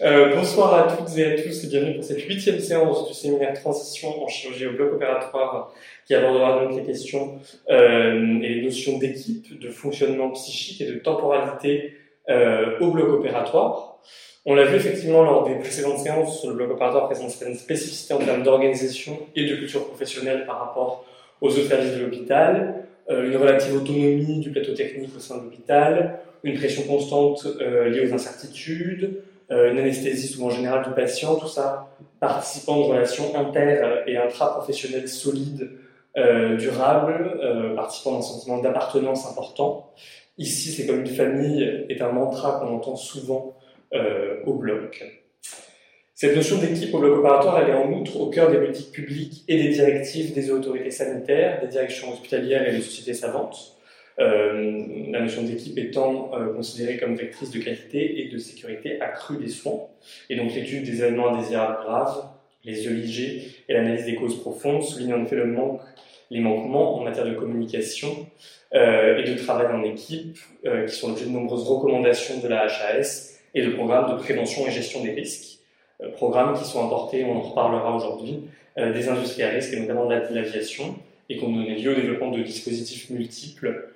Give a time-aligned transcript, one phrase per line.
[0.00, 3.52] Euh, bonsoir à toutes et à tous et bienvenue pour cette huitième séance du séminaire
[3.54, 5.72] Transition en chirurgie au bloc opératoire
[6.04, 7.38] qui abordera donc les questions
[7.70, 11.94] euh, et les notions d'équipe, de fonctionnement psychique et de temporalité
[12.28, 14.00] euh, au bloc opératoire.
[14.44, 18.18] On l'a vu effectivement lors des précédentes séances, le bloc opératoire présente certaines spécificités en
[18.18, 21.04] termes d'organisation et de culture professionnelle par rapport
[21.40, 25.44] aux autres services de l'hôpital, euh, une relative autonomie du plateau technique au sein de
[25.44, 31.36] l'hôpital, une pression constante euh, liée aux incertitudes, euh, une anesthésie souvent générale du patient,
[31.36, 31.88] tout ça
[32.20, 35.70] participant de relations inter- et intra-professionnelles solides,
[36.58, 39.92] durables, participant d'un sentiment d'appartenance important.
[40.38, 43.54] Ici, c'est comme une famille, est un mantra qu'on entend souvent
[44.46, 45.04] au bloc.
[46.14, 49.44] Cette notion d'équipe au bloc opératoire, elle est en outre au cœur des politiques publiques
[49.48, 53.73] et des directives des autorités sanitaires, des directions hospitalières et des sociétés savantes.
[54.20, 59.38] Euh, la notion d'équipe étant euh, considérée comme vectrice de qualité et de sécurité accrue
[59.38, 59.80] des soins.
[60.30, 62.24] Et donc l'étude des événements indésirables graves,
[62.64, 65.80] les EIG et l'analyse des causes profondes soulignent en effet le manque,
[66.30, 68.26] les manquements en matière de communication
[68.74, 70.38] euh, et de travail en équipe,
[70.86, 74.70] qui sont l'objet de nombreuses recommandations de la HAS et de programmes de prévention et
[74.70, 75.58] gestion des risques.
[76.14, 78.40] Programmes qui sont importés, on en reparlera aujourd'hui,
[78.76, 80.96] des industries à risque et notamment de l'aviation
[81.28, 83.93] et qui ont donné lieu au développement de dispositifs multiples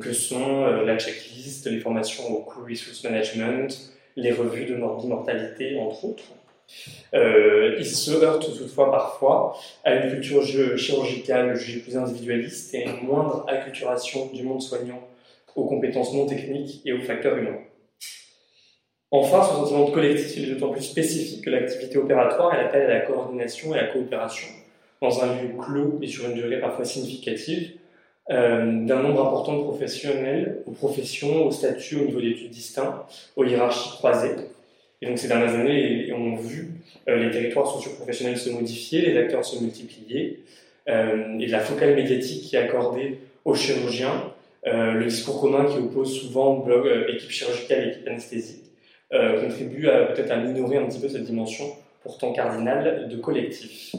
[0.00, 6.04] que sont la checklist, les formations au crew resource management, les revues de mortalité, entre
[6.04, 6.24] autres.
[7.14, 10.44] Euh, ils se heurtent toutefois parfois à une culture
[10.76, 15.00] chirurgicale jugée plus individualiste et une moindre acculturation du monde soignant
[15.56, 17.58] aux compétences non techniques et aux facteurs humains.
[19.10, 22.94] Enfin, ce sentiment de collectif est d'autant plus spécifique que l'activité opératoire est appelle à
[22.94, 24.48] la coordination et à la coopération
[25.02, 27.72] dans un lieu clos et sur une durée parfois significative
[28.30, 33.04] euh, d'un nombre important de professionnels, aux professions, aux statuts, au niveau d'études distincts,
[33.34, 34.36] aux hiérarchies croisées.
[35.02, 36.70] Et donc ces dernières années, on a vu
[37.08, 40.44] euh, les territoires socioprofessionnels se modifier, les acteurs se multiplier,
[40.88, 46.20] euh, et la focale médiatique qui est accordée aux chirurgiens, le discours commun qui oppose
[46.20, 48.64] souvent blog, équipe chirurgicale et équipe anesthésique,
[49.10, 51.64] contribue peut-être à minorer un petit peu cette dimension
[52.02, 53.94] pourtant cardinale de collectif.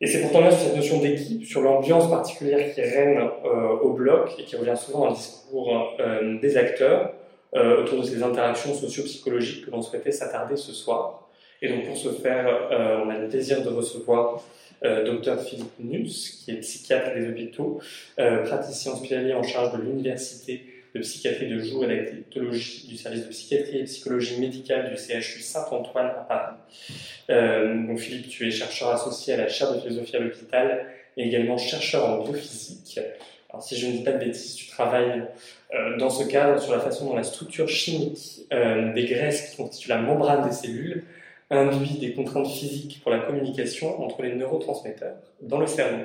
[0.00, 3.94] Et c'est pourtant là sur cette notion d'équipe, sur l'ambiance particulière qui règne euh, au
[3.94, 7.14] bloc et qui revient souvent dans le discours euh, des acteurs
[7.54, 11.28] euh, autour de ces interactions socio-psychologiques que l'on souhaitait s'attarder ce soir.
[11.62, 14.42] Et donc pour ce faire, euh, on a le plaisir de recevoir
[14.84, 17.80] euh, Dr Philippe Nuss, qui est psychiatre des hôpitaux,
[18.16, 20.64] praticien hospitalier en charge de l'université
[20.96, 25.40] de psychiatrie de jour et d'actologie du service de psychiatrie et psychologie médicale du CHU
[25.40, 26.56] Saint-Antoine à Paris.
[27.30, 30.86] Euh, donc Philippe, tu es chercheur associé à la chaire de philosophie à l'hôpital
[31.16, 33.00] et également chercheur en biophysique.
[33.50, 35.22] Alors si je ne dis pas de bêtises, tu travailles
[35.74, 39.56] euh, dans ce cadre sur la façon dont la structure chimique euh, des graisses qui
[39.56, 41.04] constituent la membrane des cellules
[41.50, 46.04] induit des contraintes physiques pour la communication entre les neurotransmetteurs dans le cerveau.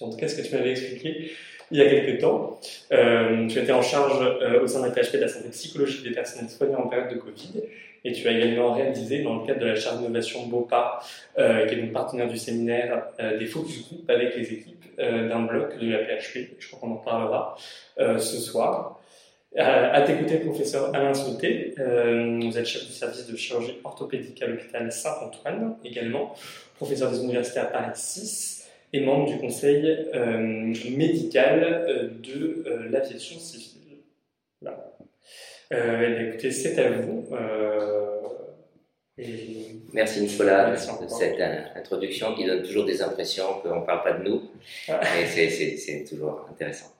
[0.00, 1.32] En tout cas, ce que tu m'avais expliqué
[1.70, 2.60] il y a quelques temps.
[2.92, 6.04] Euh, tu étais en charge euh, au sein de la PHP de la santé psychologique
[6.04, 7.62] des personnels soignants en période de Covid.
[8.04, 11.00] Et tu as également réalisé, dans le cadre de la charge d'innovation BOPA,
[11.38, 15.76] euh, qui est donc partenaire du séminaire, des focus group avec les équipes d'un bloc
[15.78, 16.54] de la PHP.
[16.58, 17.56] Je crois qu'on en parlera
[17.98, 19.00] ce soir.
[19.58, 24.46] À, tes côtés, professeur Alain Sauté, vous êtes chef du service de chirurgie orthopédique à
[24.46, 26.34] l'hôpital Saint-Antoine, également
[26.76, 28.55] professeur des universités à Paris 6
[28.92, 30.38] et membre du conseil euh,
[30.96, 33.98] médical euh, de euh, l'aviation civile.
[34.60, 34.96] Voilà.
[35.72, 37.28] Euh, écoutez, c'est à vous.
[39.18, 39.76] Et...
[39.94, 41.40] Merci Nicolas Merci de cette
[41.74, 44.42] introduction qui donne toujours des impressions qu'on ne parle pas de nous,
[44.88, 45.00] ah.
[45.14, 46.92] mais c'est toujours intéressant.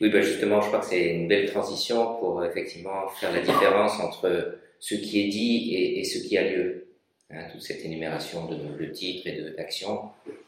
[0.00, 4.00] Oui, ben justement, je crois que c'est une belle transition pour effectivement faire la différence
[4.00, 6.79] entre ce qui est dit et, et ce qui a lieu.
[7.32, 10.00] Hein, toute cette énumération de, titres et d'actions,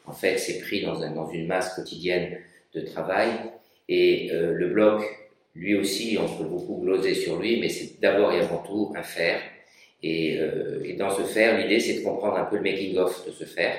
[0.05, 2.37] en fait, c'est pris dans, un, dans, une masse quotidienne
[2.73, 3.29] de travail.
[3.87, 5.01] Et euh, le bloc,
[5.55, 9.03] lui aussi, on peut beaucoup gloser sur lui, mais c'est d'abord et avant tout un
[9.03, 9.39] faire.
[10.01, 13.45] Et, euh, dans ce faire, l'idée, c'est de comprendre un peu le making-of de ce
[13.45, 13.75] faire.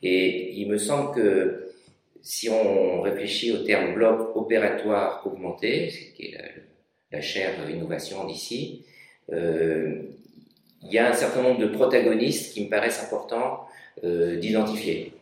[0.00, 1.72] Et il me semble que
[2.20, 6.44] si on réfléchit au terme bloc opératoire augmenté, qui est la,
[7.10, 8.84] la chaire innovation d'ici,
[9.32, 10.02] euh,
[10.84, 13.66] il y a un certain nombre de protagonistes qui me paraissent importants
[14.04, 15.12] euh, d'identifier.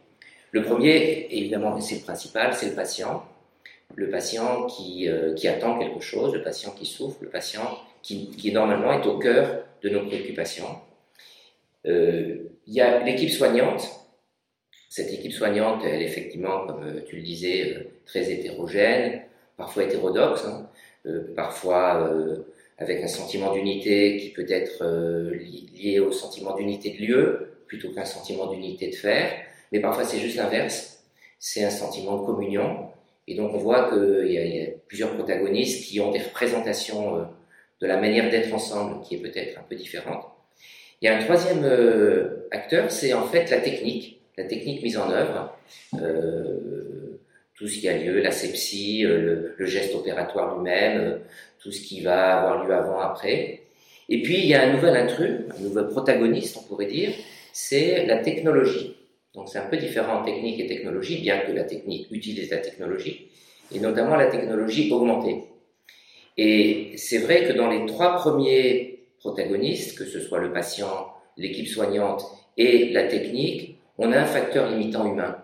[0.53, 3.25] Le premier, évidemment, c'est le principal, c'est le patient.
[3.95, 8.93] Le patient qui, euh, attend quelque chose, le patient qui souffre, le patient qui, normalement
[9.01, 10.79] est au cœur de nos préoccupations.
[11.87, 13.89] Euh, il y a l'équipe soignante.
[14.89, 19.23] Cette équipe soignante, elle est effectivement, comme tu le disais, très hétérogène,
[19.57, 20.69] parfois hétérodoxe, hein,
[21.37, 22.11] parfois
[22.81, 24.85] avec un sentiment d'unité qui peut être
[25.75, 29.31] lié au sentiment d'unité de lieu plutôt qu'un sentiment d'unité de faire,
[29.71, 31.05] mais parfois c'est juste l'inverse,
[31.39, 32.89] c'est un sentiment de communion,
[33.29, 37.29] et donc on voit qu'il y, a plusieurs protagonistes qui ont des représentations
[37.81, 40.25] de la manière d'être ensemble qui est peut-être un peu différente.
[41.01, 44.99] Il y a un troisième euh, acteur, c'est en fait la technique, la technique mise
[44.99, 45.57] en œuvre,
[45.95, 47.00] euh,
[47.61, 51.19] tout ce qui a lieu, l'asepsie, euh, le, geste opératoire lui-même, euh,
[51.59, 53.61] tout ce qui va avoir lieu avant, après.
[54.09, 57.13] Et puis il y a un nouvel intrus, un nouvel protagoniste, on pourrait dire,
[57.53, 58.97] c'est la technologie.
[59.35, 63.29] Donc c'est un peu différent technique et technologie, bien que la technique utilise la technologie,
[63.75, 65.45] et notamment la technologie augmentée.
[66.39, 71.69] Et c'est vrai que dans les trois premiers protagonistes, que ce soit le patient, l'équipe
[71.69, 72.25] soignante
[72.57, 75.37] et la technique, on a un facteur limitant humain.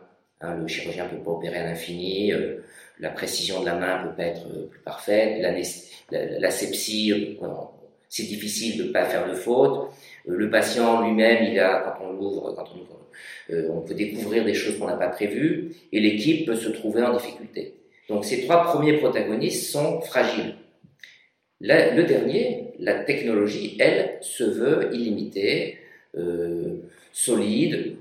[0.42, 2.56] Hein, le chirurgien ne peut pas opérer à l'infini, euh,
[3.00, 6.48] la précision de la main ne peut pas être euh, plus parfaite, la, euh,
[8.08, 9.90] c'est difficile de ne pas faire de faute.
[10.26, 12.86] le patient lui-même, il a, quand on l'ouvre, quand on
[13.48, 17.16] on peut découvrir des choses qu'on n'a pas prévues, et l'équipe peut se trouver en
[17.16, 17.74] difficulté.
[18.08, 20.56] Donc ces trois premiers protagonistes sont fragiles
[21.60, 25.78] le dernier, la technologie, elle, se veut illimitée,
[27.12, 27.95] solide,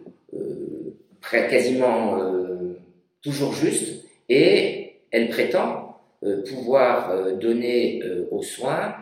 [1.32, 2.80] quasiment euh,
[3.22, 8.02] toujours juste, et elle prétend euh, pouvoir euh, donner
[8.32, 8.96] aux soins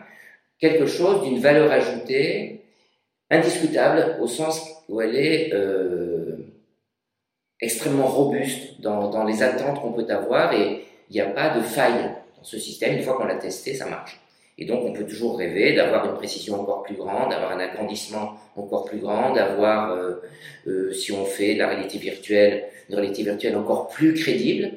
[0.58, 2.62] quelque chose d'une valeur ajoutée
[3.30, 5.52] indiscutable au sens où elle est
[7.60, 11.62] extrêmement robuste dans, dans les attentes qu'on peut avoir et il n'y a pas de
[11.62, 12.96] faille dans ce système.
[12.96, 14.23] Une fois qu'on l'a testé, ça marche.
[14.56, 18.34] Et donc, on peut toujours rêver d'avoir une précision encore plus grande, d'avoir un agrandissement
[18.56, 20.14] encore plus grand, d'avoir, euh,
[20.68, 24.72] euh, si on fait de la réalité virtuelle, une réalité virtuelle encore plus crédible.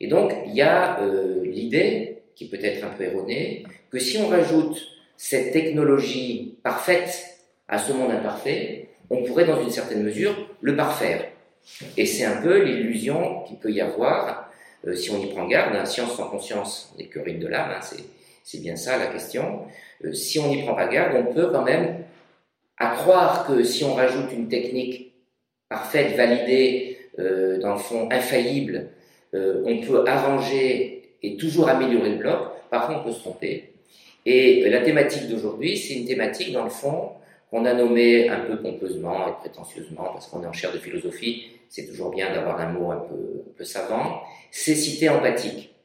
[0.00, 4.18] Et donc, il y a euh, l'idée, qui peut être un peu erronée, que si
[4.18, 4.76] on rajoute
[5.16, 7.38] cette technologie parfaite
[7.68, 11.24] à ce monde imparfait, on pourrait, dans une certaine mesure, le parfaire.
[11.96, 14.50] Et c'est un peu l'illusion qu'il peut y avoir,
[14.94, 17.80] si on y prend garde, hein, science sans conscience n'est que rime de l'âme, hein,
[17.80, 18.04] c'est
[18.46, 19.66] c'est bien ça la question.
[20.04, 22.04] Euh, si on n'y prend pas garde, on peut quand même
[22.78, 25.12] à croire que si on rajoute une technique
[25.68, 28.90] parfaite, validée, euh, dans le fond infaillible,
[29.34, 32.38] euh, on peut arranger et toujours améliorer le bloc.
[32.70, 33.72] Parfois, on peut se tromper.
[34.24, 37.10] Et la thématique d'aujourd'hui, c'est une thématique, dans le fond,
[37.50, 41.46] qu'on a nommée un peu pompeusement et prétentieusement, parce qu'on est en chaire de philosophie,
[41.68, 44.22] c'est toujours bien d'avoir un mot un peu, un peu savant,
[44.52, 45.75] cécité empathique.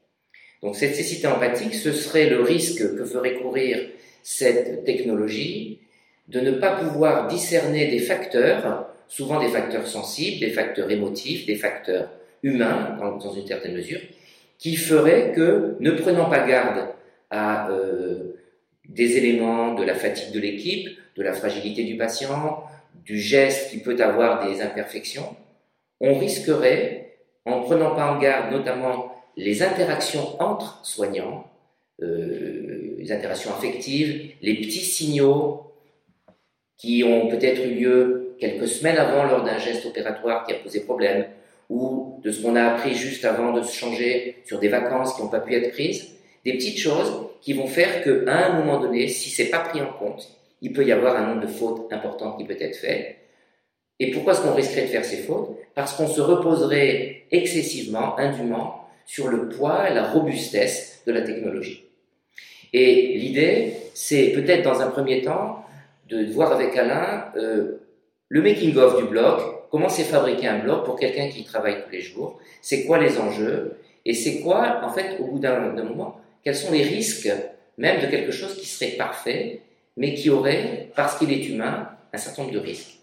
[0.61, 3.79] Donc cette cécité empathique, ce serait le risque que ferait courir
[4.23, 5.79] cette technologie
[6.27, 11.55] de ne pas pouvoir discerner des facteurs, souvent des facteurs sensibles, des facteurs émotifs, des
[11.55, 12.09] facteurs
[12.43, 13.99] humains dans, une certaine mesure,
[14.57, 16.89] qui feraient que, ne prenant pas garde
[17.31, 18.35] à euh,
[18.87, 22.63] des éléments de la fatigue de l'équipe, de la fragilité du patient,
[23.03, 25.35] du geste qui peut avoir des imperfections,
[25.99, 27.15] on risquerait,
[27.45, 31.45] en prenant pas en garde notamment les interactions entre soignants,
[32.01, 35.71] euh, les interactions affectives, les petits signaux
[36.77, 40.81] qui ont peut-être eu lieu quelques semaines avant lors d'un geste opératoire qui a posé
[40.81, 41.25] problème,
[41.69, 45.21] ou de ce qu'on a appris juste avant de se changer sur des vacances qui
[45.21, 49.07] n'ont pas pu être prises, des petites choses qui vont faire qu'à un moment donné,
[49.07, 50.27] si c'est pas pris en compte,
[50.61, 53.17] il peut y avoir un nombre de fautes importantes qui peut être fait.
[53.99, 55.55] Et pourquoi est-ce qu'on risquerait de faire ces fautes?
[55.75, 58.80] Parce qu'on se reposerait excessivement, indûment,
[59.11, 61.83] sur le poids et la robustesse de la technologie.
[62.71, 65.65] Et l'idée, c'est peut-être dans un premier temps
[66.07, 67.81] de voir avec Alain euh,
[68.29, 71.99] le making-of du blog, comment c'est fabriqué un blog pour quelqu'un qui travaille tous les
[71.99, 73.73] jours, c'est quoi les enjeux,
[74.05, 77.29] et c'est quoi, en fait, au bout d'un moment, quels sont les risques
[77.77, 79.59] même de quelque chose qui serait parfait,
[79.97, 82.99] mais qui aurait, parce qu'il est humain, un certain nombre de risques.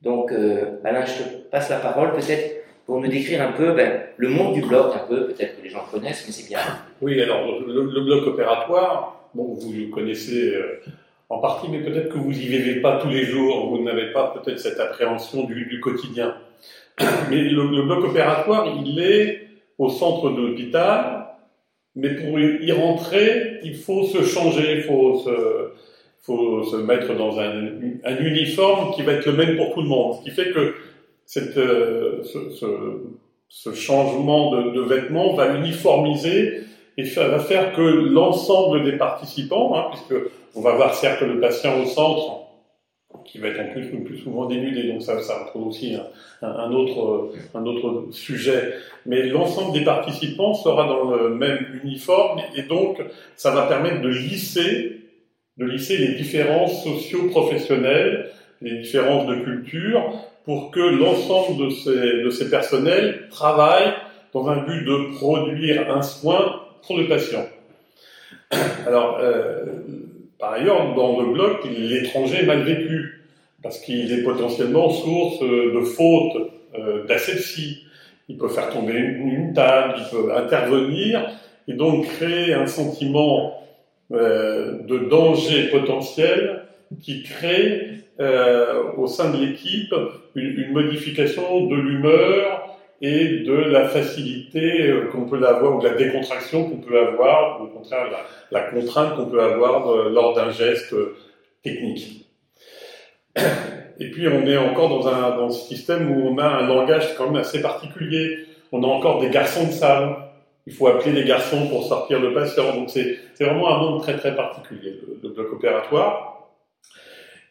[0.00, 2.57] Donc, euh, Alain, je te passe la parole peut-être
[2.88, 5.68] pour nous décrire un peu ben, le monde du bloc, un peu, peut-être que les
[5.68, 6.60] gens connaissent, mais c'est bien.
[7.02, 10.80] Oui, alors le, bloc opératoire, bon, vous le connaissez euh,
[11.28, 14.32] en partie, mais peut-être que vous y vivez pas tous les jours, vous n'avez pas
[14.34, 16.34] peut-être cette appréhension du, quotidien.
[17.30, 21.26] Mais le, bloc opératoire, il est au centre de l'hôpital,
[21.94, 25.72] mais pour y rentrer, il faut se changer, il faut se,
[26.22, 27.66] faut se mettre dans un,
[28.04, 30.16] un uniforme qui va être le même pour tout le monde.
[30.18, 30.74] Ce qui fait que
[31.28, 32.22] cette, euh,
[33.50, 36.62] ce, changement de, vêtements va uniformiser
[36.96, 41.82] et va faire que l'ensemble des participants, hein, puisque on va voir certes le patient
[41.82, 42.46] au centre,
[43.26, 46.72] qui va être en plus plus souvent dénudé, donc ça, ça trouve aussi un, un,
[46.72, 48.72] autre, un autre sujet.
[49.04, 53.02] Mais l'ensemble des participants sera dans le même uniforme et donc
[53.36, 54.98] ça va permettre de lisser
[55.58, 60.12] de lisser les différences socio-professionnelles, les différences de culture,
[60.44, 63.92] pour que l'ensemble de ces, de ces personnels travaillent
[64.32, 67.44] dans un but de produire un soin pour le patient.
[68.86, 69.64] Alors, euh,
[70.38, 73.22] par ailleurs, dans le bloc, l'étranger est mal vécu,
[73.62, 77.84] parce qu'il est potentiellement source de fautes, euh, d'asepsie.
[78.28, 81.28] Il peut faire tomber une, table, il peut intervenir,
[81.66, 83.54] et donc créer un sentiment
[84.12, 86.62] euh, de danger potentiel
[87.02, 89.94] qui crée euh, au sein de l'équipe
[90.34, 95.94] une, modification de l'humeur et de la facilité euh, qu'on peut avoir, ou de la
[95.94, 98.06] décontraction qu'on peut avoir, ou au contraire
[98.50, 100.96] la, contrainte qu'on peut avoir euh, lors d'un geste
[101.62, 102.26] technique.
[104.00, 107.26] Et puis on est encore dans un, un système où on a un langage quand
[107.26, 108.46] même assez particulier.
[108.72, 110.16] On a encore des garçons de salle.
[110.66, 112.74] Il faut appeler les garçons pour sortir le patient.
[112.74, 116.37] Donc c'est vraiment un monde très très particulier, le bloc opératoire.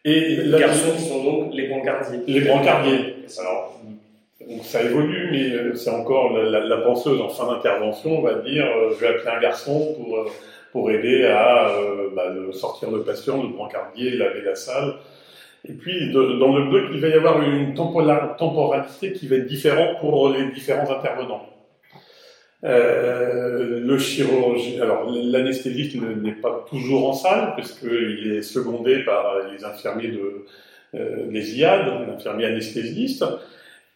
[0.04, 2.20] Et les garçons sont donc les brancardiers.
[2.26, 3.16] Les brancardiers.
[3.38, 3.80] Alors,
[4.48, 8.64] donc ça évolue, mais euh, c'est encore la, la, penseuse en fin d'intervention va dire
[8.64, 10.30] euh, je vais appeler un garçon pour, euh,
[10.72, 14.94] pour aider à euh, bah, sortir le patient, le brancardier, laver la salle.
[15.68, 19.46] Et puis de, dans le bloc, il va y avoir une temporalité qui va être
[19.46, 21.46] différente pour les différents intervenants.
[22.64, 29.64] Euh, le chirurgien, alors l'anesthésiste n'est pas toujours en salle puisqu'il est secondé par les
[29.64, 30.44] infirmiers de
[30.94, 33.24] euh, les IAD, l'infirmier anesthésiste.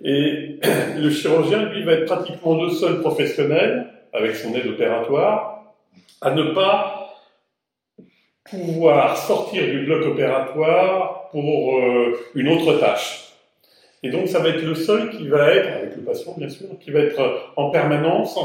[0.04, 0.58] Et
[0.98, 5.74] le chirurgien, lui, va être pratiquement le seul professionnel, avec son aide opératoire,
[6.20, 7.14] à ne pas
[8.50, 13.31] pouvoir sortir du bloc opératoire pour euh, une autre tâche.
[14.02, 16.66] Et donc, ça va être le seul qui va être, avec le patient bien sûr,
[16.80, 18.36] qui va être en permanence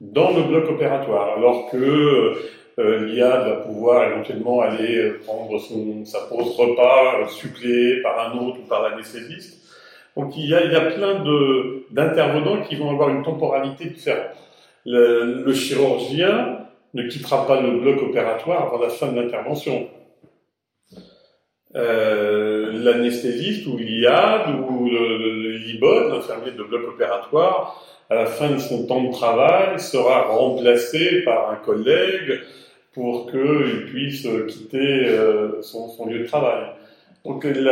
[0.00, 2.34] dans le bloc opératoire, alors que
[2.78, 8.38] euh, l'IA va pouvoir éventuellement aller prendre son, sa pause repas, euh, suppléée par un
[8.38, 9.60] autre ou par l'anesthésiste.
[10.16, 11.22] Donc il y a, il y a plein
[11.90, 14.36] d'intervenants qui vont avoir une temporalité différente.
[14.86, 16.60] Le, le, chirurgien
[16.94, 19.88] ne quittera pas le bloc opératoire avant la fin de l'intervention.
[21.76, 28.86] Euh, L'anesthésiste ou l'IAD ou l'IBOD, l'infirmier de bloc opératoire, à la fin de son
[28.86, 32.40] temps de travail, sera remplacé par un collègue
[32.92, 36.64] pour qu'il puisse quitter euh, son, son lieu de travail.
[37.24, 37.62] Donc il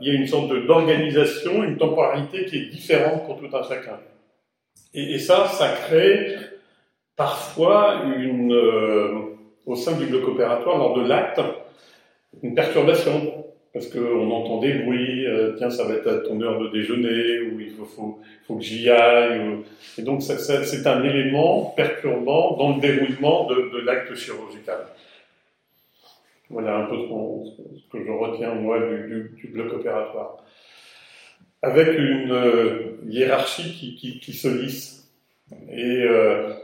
[0.00, 3.98] y a une sorte d'organisation, une temporalité qui est différente pour tout un chacun.
[4.94, 6.36] Et, et ça, ça crée
[7.16, 9.10] parfois une, euh,
[9.66, 11.40] au sein du bloc opératoire, lors de l'acte,
[12.42, 13.44] une perturbation.
[13.76, 17.42] Parce qu'on entend des bruits, euh, tiens, ça va être à ton heure de déjeuner,
[17.42, 19.58] ou il faut, que j'y aille.
[19.98, 24.78] Et donc, c'est un élément perturbant dans le déroulement de, l'acte chirurgical.
[26.48, 30.42] Voilà un peu ce, que je retiens, moi, du, bloc opératoire.
[31.60, 35.12] Avec une euh, hiérarchie qui, se lisse.
[35.70, 36.54] Et euh,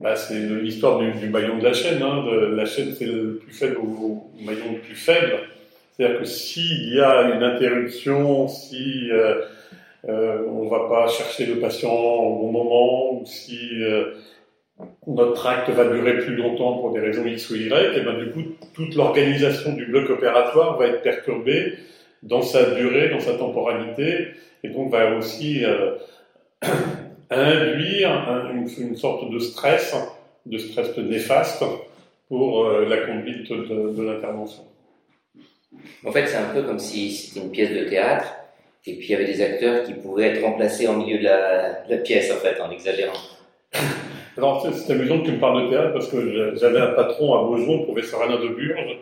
[0.00, 2.02] bah, c'est l'histoire du, maillon de la chaîne.
[2.02, 5.40] Hein, la chaîne, c'est le plus faible au, au maillon le plus faible.
[6.00, 9.42] C'est-à-dire que s'il y a une interruption, si euh,
[10.08, 14.14] euh, on ne va pas chercher le patient au bon moment, ou si euh,
[15.06, 18.30] notre acte va durer plus longtemps pour des raisons X ou Y, et ben du
[18.30, 18.40] coup,
[18.72, 21.74] toute l'organisation du bloc opératoire va être perturbée
[22.22, 24.28] dans sa durée, dans sa temporalité,
[24.64, 25.64] et donc va aussi
[27.32, 29.94] euh, induire un, une, une, sorte de stress,
[30.46, 31.64] de stress néfaste
[32.28, 34.64] pour euh, la conduite de, de l'intervention.
[36.04, 38.34] En fait, c'est un peu comme si c'était une pièce de théâtre,
[38.86, 41.82] et puis il y avait des acteurs qui pouvaient être remplacés en milieu de la,
[41.84, 43.18] de la pièce, en fait, en exagérant.
[44.36, 47.42] Alors, c'est amusant que tu me parles de théâtre parce que j'avais un patron à
[47.42, 48.98] Beaujon, professeur Alain de Burge,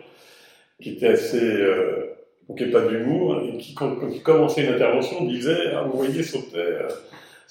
[0.81, 2.17] qui était assez, euh,
[2.57, 6.57] qui pas d'humour, et qui, quand, il commençait une intervention, disait, ah, vous voyez, sauter,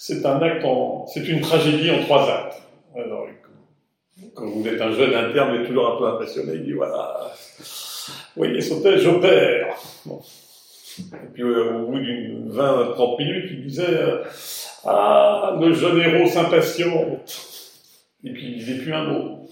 [0.01, 0.65] c'est un acte
[1.13, 2.63] c'est une tragédie en trois actes.
[4.35, 7.33] Quand vous êtes un jeune interne, mais toujours un peu impressionné, il dit, voilà,
[8.09, 9.75] vous voyez, sauter, j'opère.
[10.19, 14.23] Et puis, euh, au bout d'une 20-30 minutes, il disait, euh,
[14.85, 17.19] ah, le jeune héros s'impatiente.
[18.25, 19.49] Et puis il disait plus un mot.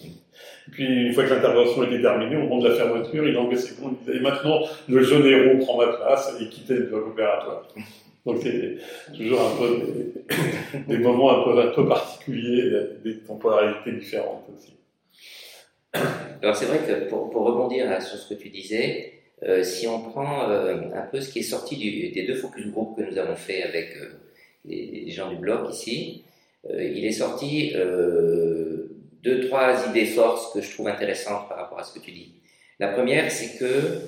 [0.69, 3.57] Et puis une fois que l'intervention était terminée, au moment de la fermeture, il enlevait
[3.57, 6.95] ses comptes, il disait, et maintenant, le jeune héros prend ma place et quittait le
[6.95, 7.63] opératoire.
[8.27, 8.79] Donc c'est
[9.17, 10.13] toujours un peu
[10.89, 12.71] des, moments un peu, un peu particuliers,
[13.05, 14.75] des temporalités différentes aussi.
[16.43, 19.13] Alors c'est vrai que pour, rebondir sur ce que tu disais,
[19.45, 21.77] euh, si on prend euh, un peu ce qui est sorti
[22.13, 24.19] des deux focus group que nous avons fait avec euh,
[24.65, 26.25] les, gens du bloc ici,
[26.69, 27.75] il est sorti
[29.23, 32.33] deux, trois idées forces que je trouve intéressantes par rapport à ce que tu dis.
[32.81, 34.01] La première, c'est que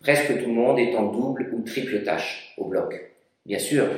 [0.00, 3.11] presque tout le monde est en double ou triple tâche au bloc.
[3.44, 3.88] Bien sûr,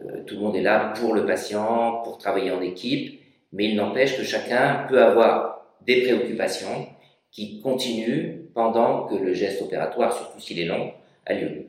[0.00, 3.20] euh, tout le monde est là pour le patient, pour travailler en équipe,
[3.52, 6.86] mais il n'empêche que chacun peut avoir des préoccupations
[7.32, 10.92] qui continuent pendant que le geste opératoire, surtout s'il est long,
[11.26, 11.66] a lieu.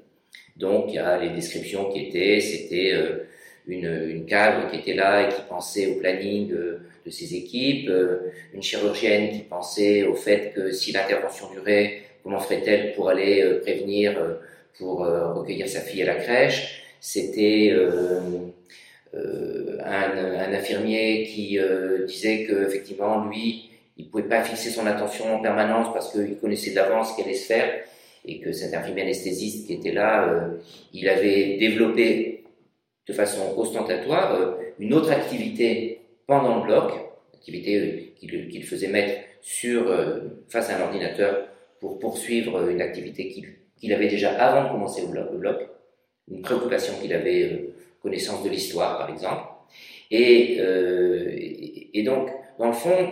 [0.55, 3.25] Donc il y a les descriptions qui étaient, c'était euh,
[3.67, 6.79] une, cadre qui était là et qui pensait au planning de,
[7.09, 12.93] ses équipes, euh, une chirurgienne qui pensait au fait que si l'intervention durait, comment ferait-elle
[12.93, 14.15] pour aller prévenir,
[14.77, 16.84] pour recueillir sa fille à la crèche.
[17.07, 17.71] C'était
[19.13, 21.59] un, un, infirmier qui
[22.07, 26.71] disait que effectivement lui, il pouvait pas fixer son attention en permanence parce qu'il connaissait
[26.71, 27.83] d'avance ce qu'elle allait se faire
[28.25, 30.57] et que cet infirmier anesthésiste qui était là, euh,
[30.93, 32.43] il avait développé
[33.07, 36.91] de façon ostentatoire euh, une autre activité pendant le bloc,
[37.35, 39.93] activité euh, qu'il faisait mettre sur,
[40.49, 41.47] face à un ordinateur
[41.79, 43.27] pour poursuivre une activité
[43.77, 45.69] qu'il avait déjà avant de commencer le bloc
[46.31, 47.69] une préoccupation qu'il avait,
[48.01, 49.43] connaissance de l'histoire par exemple.
[50.11, 50.59] Et,
[51.93, 52.29] et, donc,
[52.59, 53.11] dans le fond,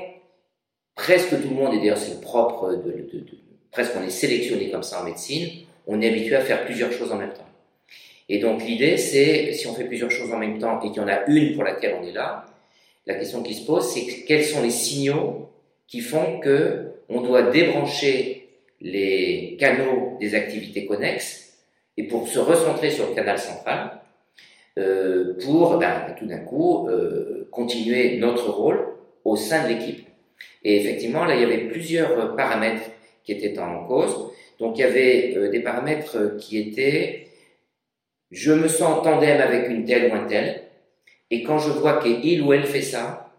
[0.96, 3.38] presque tout le monde, et d'ailleurs c'est propre de, de, de
[3.72, 5.50] presque on est sélectionné comme ça en médecine,
[5.88, 7.48] on est habitué à faire plusieurs choses en même temps.
[8.30, 11.06] Et donc l'idée, c'est, si on fait plusieurs choses en même temps et qu'il y
[11.06, 12.46] en a une pour laquelle on est là,
[13.06, 15.50] la question qui se pose, c'est quels sont les signaux
[15.88, 18.48] qui font que on doit débrancher
[18.80, 21.43] les canaux des activités connexes
[21.98, 24.02] et pour se recentrer sur le canal central,
[24.80, 28.88] euh, pour ben, tout d'un coup euh, continuer notre rôle
[29.24, 30.08] au sein de l'équipe.
[30.64, 32.90] Et effectivement, là, il y avait plusieurs paramètres
[33.24, 34.32] qui étaient en cause.
[34.60, 37.28] Donc il y avait euh, des paramètres qui étaient
[38.34, 40.64] je me sens en tandem avec une telle ou un tel,
[41.30, 43.32] et quand je vois qu'il ou elle fait ça,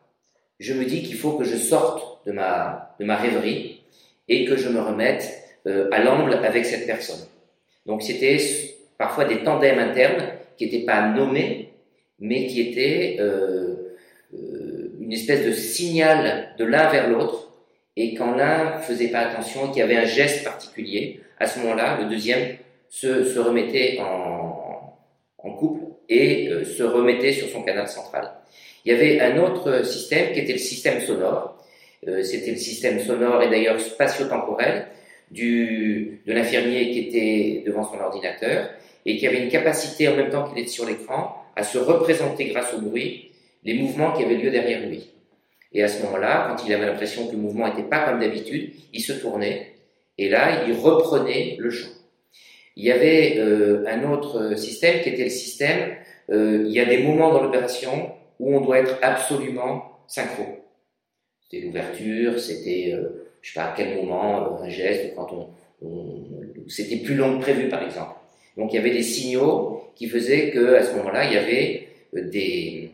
[0.60, 3.82] je me dis qu'il faut que je sorte de ma, de ma rêverie
[4.28, 5.32] et que je me remette
[5.66, 7.26] euh, à l'angle avec cette personne.
[7.86, 8.38] Donc c'était
[8.98, 10.24] parfois des tandems internes
[10.56, 11.70] qui n'étaient pas nommés,
[12.18, 13.96] mais qui étaient euh,
[15.00, 17.44] une espèce de signal de l'un vers l'autre
[17.96, 21.98] et quand l'un faisait pas attention, qu'il y avait un geste particulier, à ce moment-là,
[22.00, 22.56] le deuxième
[22.88, 24.96] se, remettait en,
[25.38, 28.32] en, couple et euh, se remettait sur son canal central.
[28.84, 31.64] Il y avait un autre système qui était le système sonore.
[32.08, 34.88] Euh, C'était le système sonore et d'ailleurs spatio-temporel
[35.34, 38.70] du, de l'infirmier qui était devant son ordinateur
[39.04, 42.46] et qui avait une capacité en même temps qu'il était sur l'écran à se représenter
[42.46, 43.32] grâce au bruit
[43.64, 45.10] les mouvements qui avaient lieu derrière lui.
[45.72, 48.72] Et à ce moment-là, quand il avait l'impression que le mouvement n'était pas comme d'habitude,
[48.92, 49.72] il se tournait
[50.16, 51.90] et là, il reprenait le chant.
[52.76, 55.96] Il y avait euh, un autre système qui était le système,
[56.30, 60.44] euh, il y a des moments dans l'opération où on doit être absolument synchro.
[61.42, 66.14] C'était l'ouverture, c'était, euh, je sais pas à quel moment, un geste, quand on, on
[66.66, 68.16] c'était plus long que prévu par exemple.
[68.56, 71.88] Donc il y avait des signaux qui faisaient que à ce moment-là, il y avait
[72.14, 72.90] des,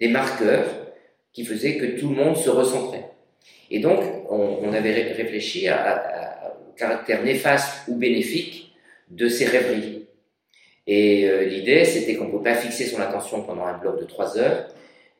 [0.00, 0.64] des marqueurs
[1.34, 3.04] qui faisait que tout le monde se recentrait.
[3.70, 8.74] Et donc, on, on avait réfléchi à, à, au caractère néfaste ou bénéfique
[9.10, 10.06] de ces rêveries.
[10.86, 14.04] Et euh, l'idée, c'était qu'on ne peut pas fixer son attention pendant un bloc de
[14.04, 14.68] trois heures,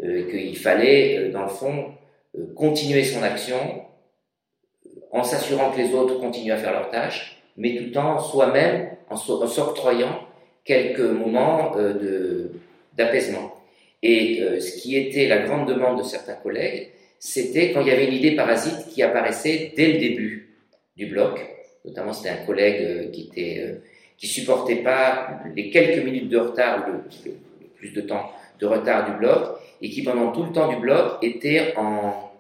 [0.03, 1.93] euh, qu'il fallait, euh, dans le fond,
[2.39, 3.83] euh, continuer son action
[5.15, 9.17] en s'assurant que les autres continuent à faire leurs tâches, mais tout en soi-même, en
[9.17, 10.27] s'octroyant
[10.65, 11.73] quelques moments
[12.97, 13.55] d'apaisement.
[14.03, 17.91] Et euh, ce qui était la grande demande de certains collègues, c'était quand il y
[17.91, 20.57] avait une idée parasite qui apparaissait dès le début
[20.97, 21.41] du bloc.
[21.85, 23.77] Notamment, c'était un collègue euh, qui était euh,
[24.19, 27.31] supportait pas les quelques minutes de retard, le,
[27.77, 31.19] plus de temps de retard du bloc, et qui pendant tout le temps du bloc
[31.23, 32.31] était en,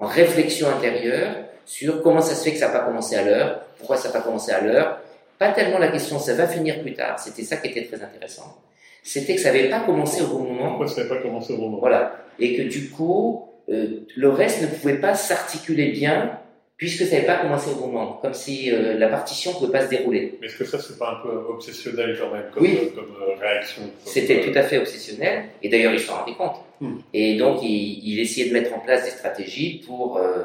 [0.00, 1.36] en, réflexion intérieure
[1.66, 4.14] sur comment ça se fait que ça n'a pas commencé à l'heure, pourquoi ça n'a
[4.14, 4.98] pas commencé à l'heure,
[5.38, 8.56] pas tellement la question ça va finir plus tard, c'était ça qui était très intéressant.
[9.02, 10.68] C'était que ça n'avait pas commencé au bon moment.
[10.68, 11.78] Pourquoi ça n'avait pas commencé au bon moment?
[11.78, 12.16] Voilà.
[12.38, 16.38] Et que du coup, euh, le reste ne pouvait pas s'articuler bien
[16.80, 18.18] puisque ça n'avait pas commencé au bon moment.
[18.22, 20.38] Comme si euh, la partition ne pouvait pas se dérouler.
[20.40, 22.78] Mais est-ce que ça, c'est pas un peu obsessionnel quand même comme, oui.
[22.82, 25.44] euh, comme euh, réaction C'était tout à fait obsessionnel.
[25.62, 26.56] Et d'ailleurs, il s'en rendait compte.
[26.80, 26.96] Hmm.
[27.12, 30.44] Et donc, il, il, essayait de mettre en place des stratégies pour euh,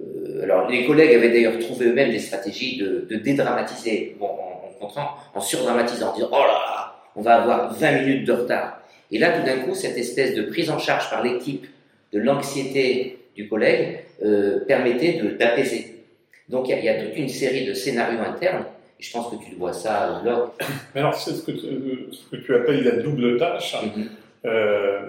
[0.00, 4.68] euh, alors, les collègues avaient d'ailleurs trouvé eux-mêmes des stratégies de, de dédramatiser, bon, en,
[4.68, 8.32] en, contrant, en surdramatisant, en disant oh là là, on va avoir 20 minutes de
[8.32, 8.80] retard.
[9.10, 11.66] Et là, tout d'un coup, cette espèce de prise en charge par l'équipe
[12.12, 16.02] de l'anxiété du collègue euh, permettait d'apaiser.
[16.48, 18.64] Donc, il y, y, a toute une série de scénarios internes.
[18.98, 20.48] Et je pense que tu vois ça au blog.
[20.94, 23.74] Mais alors, c'est ce, que tu, ce que tu appelles la double tâche.
[23.74, 24.08] Mm -hmm.
[24.46, 25.00] euh,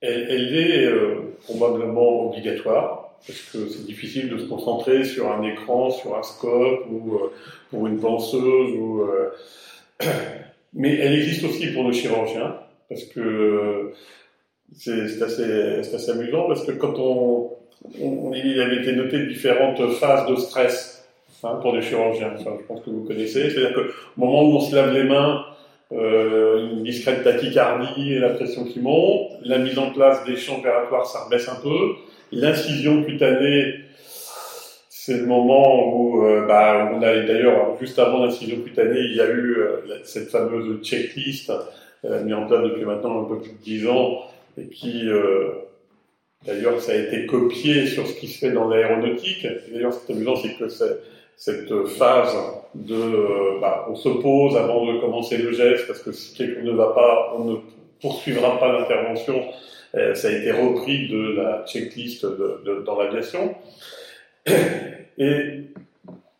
[0.00, 5.42] elle, elle, est euh, probablement obligatoire parce que c'est difficile de se concentrer sur un
[5.42, 7.32] écran, sur un scope ou euh,
[7.70, 8.74] pour une penseuse.
[8.76, 9.30] Ou, euh,
[10.72, 12.56] Mais elle existe aussi pour le chirurgien,
[12.88, 13.92] parce que
[14.72, 17.50] c'est assez, assez, amusant, parce que quand on,
[17.98, 21.08] il avait été noté différentes phases de stress
[21.42, 23.82] hein, pour les chirurgiens, je pense que vous connaissez, c'est-à-dire qu'au
[24.16, 25.44] moment où on se lave les mains,
[25.92, 30.58] euh, une discrète tachycardie et la pression qui monte, la mise en place des champs
[30.58, 31.94] opératoires, ça rebaisse un peu,
[32.30, 33.74] l'incision cutanée,
[34.88, 39.20] c'est le moment où, euh, bah, on a d'ailleurs, juste avant l'incision cutanée, il y
[39.20, 41.52] a eu euh, cette fameuse checklist
[42.04, 44.20] mise en place depuis maintenant un peu plus de 10 ans,
[44.56, 45.06] et qui,
[46.46, 49.46] d'ailleurs, ça a été copié sur ce qui se fait dans l'aéronautique.
[49.72, 50.68] D'ailleurs, ce qui est amusant, c'est que
[51.36, 52.36] cette phase
[52.74, 56.72] de, bah, on se pose avant de commencer le geste, parce que si quelqu'un ne
[56.72, 57.56] va pas, on ne
[58.00, 59.42] poursuivra pas l'intervention.
[59.92, 63.54] ça a été repris de la checklist de, de, dans l'aviation.
[65.18, 65.64] Et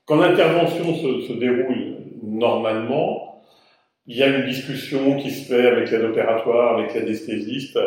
[0.06, 3.42] quand l'intervention se, se, déroule normalement,
[4.06, 7.78] il y a une discussion qui se fait avec l'aide opératoire, avec l'anesthésiste,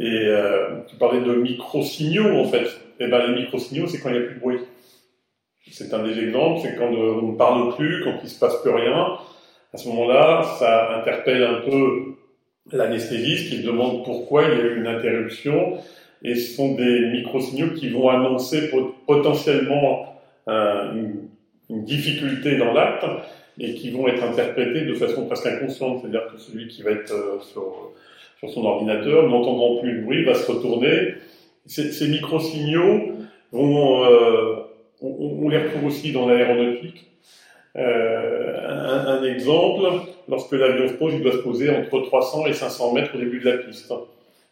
[0.00, 2.66] et euh, tu parlais de micro-signaux en fait.
[2.98, 4.58] Et eh ben les micro-signaux, c'est quand il n'y a plus de bruit.
[5.70, 8.70] C'est un des exemples, c'est quand on ne parle plus, quand il se passe plus
[8.70, 9.18] rien.
[9.74, 12.14] À ce moment-là, ça interpelle un peu
[12.72, 15.78] l'anesthésiste qui demande pourquoi il y a eu une interruption
[16.22, 18.70] et ce sont des micro-signaux qui vont annoncer
[19.06, 21.28] potentiellement euh, une,
[21.70, 23.04] une, difficulté dans l'acte
[23.58, 27.12] et qui vont être interprétés de façon presque inconsciente, c'est-à-dire que celui qui va être
[27.12, 27.92] euh, sur,
[28.38, 31.14] sur, son ordinateur, n'entendant plus le bruit, va se retourner.
[31.66, 33.12] Ces, micro-signaux
[33.52, 34.56] vont, euh,
[35.00, 37.06] on, les retrouve aussi dans l'aéronautique.
[37.76, 39.82] Euh, un, exemple,
[40.28, 43.40] lorsque l'avion se pose, il doit se poser entre 300 et 500 mètres au début
[43.40, 43.92] de la piste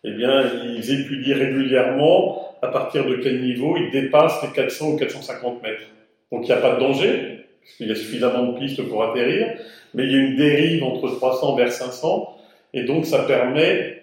[0.05, 0.45] eh bien,
[0.77, 5.87] ils étudient régulièrement à partir de quel niveau ils dépassent les 400 ou 450 mètres.
[6.31, 9.55] Donc il n'y a pas de danger, parce y a suffisamment de pistes pour atterrir,
[9.95, 12.37] mais il y a une dérive entre 300 vers 500,
[12.75, 14.03] et donc ça permet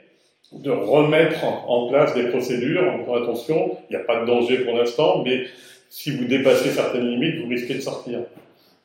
[0.52, 2.84] de remettre en place des procédures.
[3.08, 5.44] En attention, il n'y a pas de danger pour l'instant, mais
[5.90, 8.22] si vous dépassez certaines limites, vous risquez de sortir.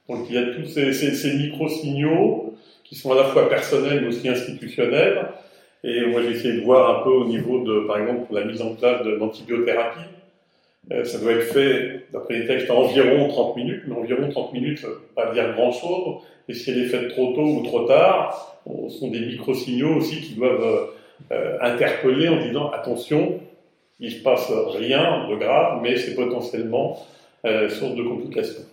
[0.08, 4.08] Donc il y a tous ces, ces, micro-signaux qui sont à la fois personnels mais
[4.08, 5.26] aussi institutionnels,
[5.84, 8.60] et moi, j'ai essayé de voir un peu au niveau de, par exemple, la mise
[8.60, 10.00] en place de l'antibiothérapie.
[10.92, 14.78] Euh, ça doit être fait, d'après les textes, environ 30 minutes, mais environ 30 minutes,
[14.78, 16.22] ça ne veut pas dire grand-chose.
[16.48, 20.20] Et si elle est faite trop tôt ou trop tard, ce sont des micro-signaux aussi
[20.20, 20.90] qui doivent
[21.32, 23.40] euh, interpeller en disant attention,
[24.00, 27.04] il se passe rien de grave, mais c'est potentiellement
[27.44, 28.64] euh, source de complications.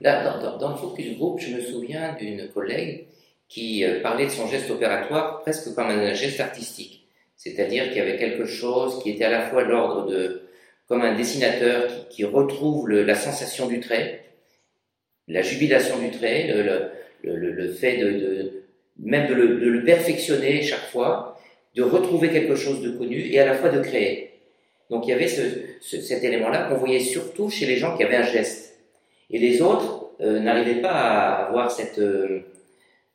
[0.00, 3.06] Là, dans, le focus group, je me souviens d'une collègue
[3.48, 7.06] qui euh, parlait de son geste opératoire presque comme un geste artistique.
[7.36, 10.42] C'est-à-dire qu'il y avait quelque chose qui était à la fois l'ordre de,
[10.88, 14.24] comme un dessinateur qui, retrouve la sensation du trait,
[15.28, 16.90] la jubilation du trait, le,
[17.22, 18.52] le, le fait de, de
[18.98, 21.38] même de le, de le, perfectionner chaque fois,
[21.74, 24.30] de retrouver quelque chose de connu et à la fois de créer.
[24.90, 25.42] Donc il y avait ce,
[25.80, 28.78] ce, cet élément-là qu'on voyait surtout chez les gens qui avaient un geste.
[29.30, 32.40] Et les autres euh, n'arrivaient pas à avoir cette, euh,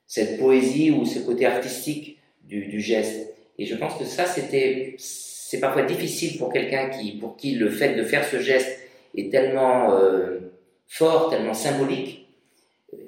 [0.06, 3.34] cette poésie ou ce côté artistique du, du geste.
[3.58, 7.69] Et je pense que ça, c'était, c'est parfois difficile pour quelqu'un qui, pour qui le
[7.69, 8.80] fait de faire ce geste
[9.15, 10.53] est tellement euh,
[10.88, 12.28] fort, tellement symbolique,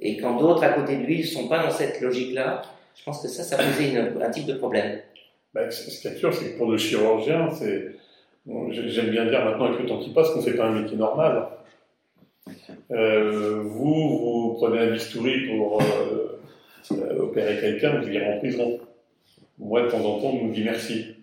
[0.02, 2.62] et quand d'autres à côté de lui ne sont pas dans cette logique-là,
[2.96, 5.00] je pense que ça, ça posait un type de problème.
[5.54, 7.96] Ben, ce qui est sûr, c'est que pour le chirurgien, c'est,
[8.72, 10.98] j'aime bien dire maintenant avec le temps qui passe qu'on ne fait pas un métier
[10.98, 11.48] normal.
[12.92, 16.40] Euh, vous, vous prenez un bistouri pour euh,
[16.92, 18.80] euh, opérer quelqu'un, vous irez en prison.
[19.58, 21.15] Moi, de temps en temps, on nous dit merci.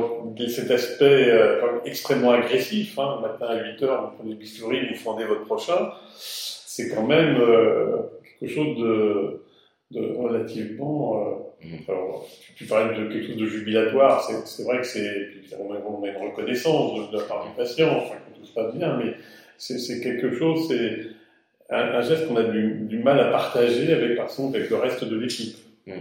[0.00, 4.36] Donc, cet aspect euh, extrêmement agressif, hein, le matin à 8 heures, vous prenez le
[4.36, 7.98] bistouri, vous fendez votre prochain, c'est quand même euh,
[8.40, 9.42] quelque chose de,
[9.90, 11.44] de relativement.
[11.62, 12.26] Euh, alors,
[12.56, 15.30] tu, parlais de quelque chose de jubilatoire, c'est vrai que c'est.
[15.58, 18.96] On a une reconnaissance de, la part du patient, enfin, que tout se passe bien,
[18.96, 19.14] mais
[19.58, 21.06] c'est quelque chose, c'est
[21.70, 24.76] un, un geste qu'on a du, du, mal à partager avec, par exemple, avec le
[24.76, 25.56] reste de l'équipe.
[25.86, 25.92] Mm.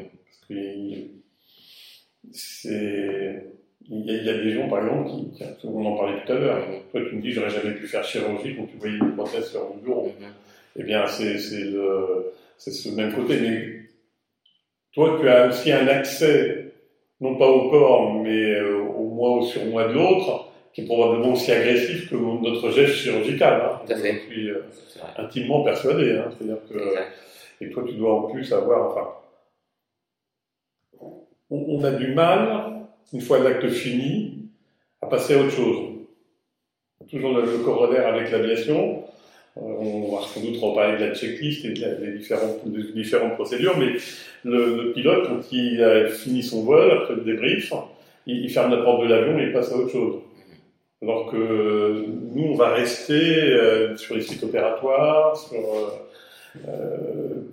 [2.31, 3.45] c'est,
[3.89, 6.31] il y, a, il y, a des gens, par exemple, qui, on en parlait tout
[6.31, 9.15] à l'heure, toi tu me dis, j'aurais jamais pu faire chirurgie quand tu voyais une
[9.15, 10.07] prothèse sur mon bureau.
[10.07, 10.31] Mm -hmm.
[10.77, 13.81] Eh bien, c'est, ce même côté, mais
[14.93, 16.73] toi, tu as aussi un accès,
[17.19, 20.85] non pas au corps, mais euh, au moi ou sur moi de l'autre, qui est
[20.85, 23.61] probablement aussi agressif que notre geste chirurgical.
[23.61, 23.81] Hein.
[23.85, 24.13] Tout à fait.
[24.13, 24.61] Je suis euh,
[25.17, 26.17] intimement persuadé.
[26.17, 26.29] Hein.
[26.31, 29.07] C'est-à-dire que, et toi, tu dois en plus avoir, enfin,
[31.49, 32.80] on, on a du mal,
[33.13, 34.49] une fois l'acte fini,
[35.01, 35.77] à passer à autre chose.
[37.09, 39.03] toujours le, corollaire avec l'aviation.
[39.57, 42.17] Euh, on va sans doute reparler de la checklist et des
[42.93, 43.97] différentes, procédures, mais
[44.45, 47.73] le, pilote, quand il a fini son vol, après le débrief,
[48.27, 50.21] il, ferme la porte de l'avion et il passe à autre chose.
[51.01, 53.13] Alors que nous, on va rester
[53.53, 55.57] euh, sur les sites opératoires sur,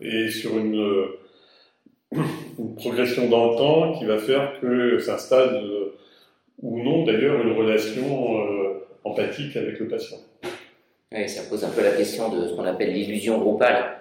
[0.02, 1.08] et sur une,
[2.12, 5.62] une, progression dans le temps qui va faire que s'installe
[6.62, 10.18] ou non d'ailleurs une relation euh, empathique avec le patient.
[11.12, 13.98] Oui, ça pose un peu la question de ce qu'on appelle l'illusion groupale.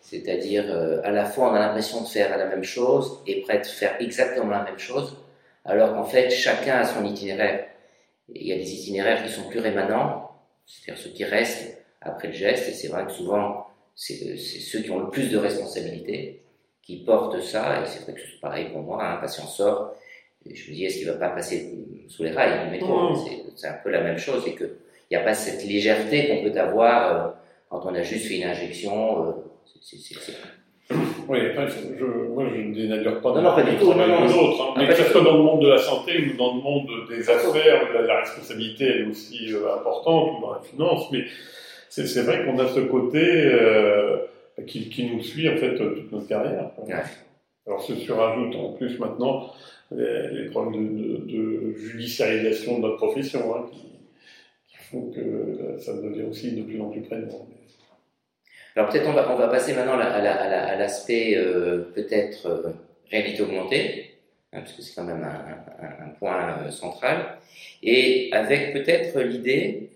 [0.00, 3.60] C'est-à-dire, euh, à la fois, on a l'impression de faire la même chose et prêt
[3.60, 5.16] à faire exactement la même chose,
[5.64, 7.66] alors qu'en fait, chacun a son itinéraire.
[8.34, 10.30] il y a des itinéraires qui sont plus rémanents,
[10.66, 14.90] c'est-à-dire ceux qui restent après le geste, et c'est vrai que souvent, c'est ceux qui
[14.90, 16.41] ont le plus de responsabilités
[16.82, 19.94] qui portent ça, et c'est vrai que c'est pareil pour moi, un patient sort,
[20.44, 21.72] et je me dis, est-ce qu'il ne va pas passer
[22.08, 23.14] sous les rails du métro
[23.54, 24.70] C'est un peu la même chose, et qu'il
[25.10, 27.30] n'y a pas cette légèreté qu'on peut avoir euh,
[27.70, 29.28] quand on a juste fait une injection.
[29.28, 29.32] Euh,
[31.28, 31.38] oui,
[31.98, 34.74] je, moi je ne dénature pas, non, non, pas du tout, non, non, autres, hein,
[34.76, 37.30] mais que ce soit dans le monde de la santé ou dans le monde des
[37.30, 41.24] affaires, la, la responsabilité elle est aussi euh, importante, ou dans la finance, mais
[41.88, 43.20] c'est vrai qu'on a ce côté
[44.66, 46.70] qui, qui, nous suit en fait toute notre carrière.
[47.66, 49.52] Alors se surajoute en plus maintenant
[49.90, 56.62] les, problèmes de, judiciarisation de notre profession hein, qui, font que ça devient aussi de
[56.62, 57.46] plus en plus prégnant.
[58.74, 62.70] Alors peut-être on va, on va passer maintenant à l'aspect euh, peut-être euh,
[63.10, 64.18] réalité augmentée,
[64.52, 67.38] hein, parce que c'est quand même un, point euh, central,
[67.82, 69.91] et avec peut-être l'idée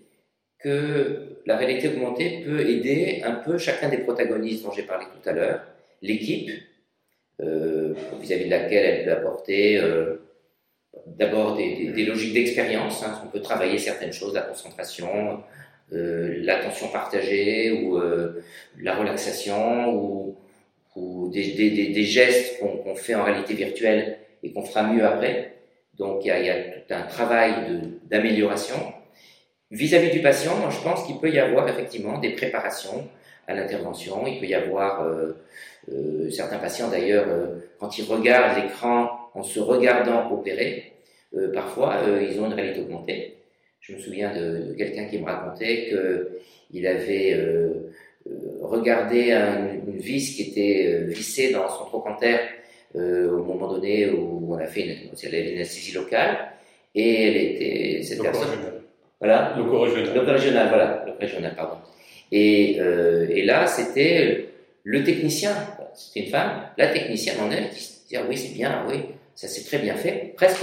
[0.67, 5.29] que la réalité augmentée peut aider un peu chacun des protagonistes dont j'ai parlé tout
[5.29, 5.61] à l'heure,
[6.01, 6.51] l'équipe,
[7.41, 10.17] euh, vis-à-vis de laquelle elle peut apporter euh,
[11.05, 13.01] d'abord des, logiques d'expérience.
[13.03, 15.41] Hein, on peut travailler certaines choses, la concentration,
[15.93, 17.97] euh, l'attention partagée ou
[18.81, 20.37] la relaxation ou,
[21.31, 25.53] des, gestes qu'on fait en réalité virtuelle et qu'on fera mieux après.
[25.93, 27.53] Donc il y a tout un travail
[28.09, 28.96] d'amélioration.
[29.71, 33.07] Vis-à-vis du patient, moi, je pense qu'il peut y avoir effectivement des préparations
[33.47, 34.25] à l'intervention.
[34.27, 35.33] Il peut y avoir euh,
[35.91, 40.93] euh, certains patients d'ailleurs, euh, quand ils regardent l'écran en se regardant opérer,
[41.53, 43.35] parfois ils ont une réalité augmentée.
[43.81, 45.93] Je me souviens de, quelqu'un qui me racontait
[46.71, 47.37] qu'il avait
[48.61, 52.37] regardé une vis qui était vissée dans son trochanter
[52.95, 56.53] au moment donné où on a fait une, une anesthésie locale
[56.95, 58.76] et elle était cette personne.
[59.19, 59.55] Voilà.
[59.57, 60.15] Loco-régional.
[60.15, 61.03] Loco-régional, voilà.
[61.05, 61.77] Loco-régional, pardon.
[62.31, 64.49] Et, euh, et là, c'était
[64.83, 65.53] le technicien,
[65.93, 69.03] c'était une femme, la technicienne en elle qui se dit ah oui, c'est bien, oui,
[69.35, 70.61] ça s'est très bien fait, presque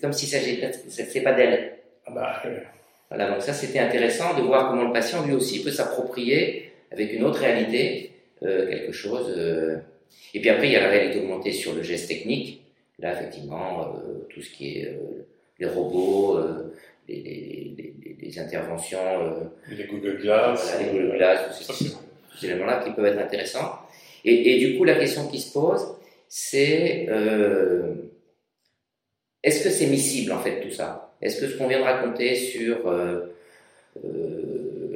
[0.00, 1.76] comme s'il s'agissait pas d'elle.
[2.06, 2.42] Ah bah,
[3.08, 7.12] Voilà, donc ça c'était intéressant de voir comment le patient lui aussi peut s'approprier avec
[7.12, 9.34] une autre réalité euh, quelque chose.
[9.36, 9.78] Euh.
[10.34, 12.62] Et puis après, il y a la réalité augmentée sur le geste technique.
[12.98, 14.98] Là, effectivement, euh, tout ce qui est
[15.58, 16.38] les robots,
[17.08, 18.98] les, interventions.
[18.98, 20.78] Euh, les Google Glass.
[20.80, 23.78] les Google Glass, tous ces, éléments-là qui peuvent être intéressants.
[24.24, 25.86] Et, du coup, la question qui se pose,
[26.28, 27.94] c'est euh,
[29.42, 31.14] est-ce que c'est miscible en fait tout ça?
[31.22, 33.36] Est-ce que ce qu'on vient de raconter sur euh,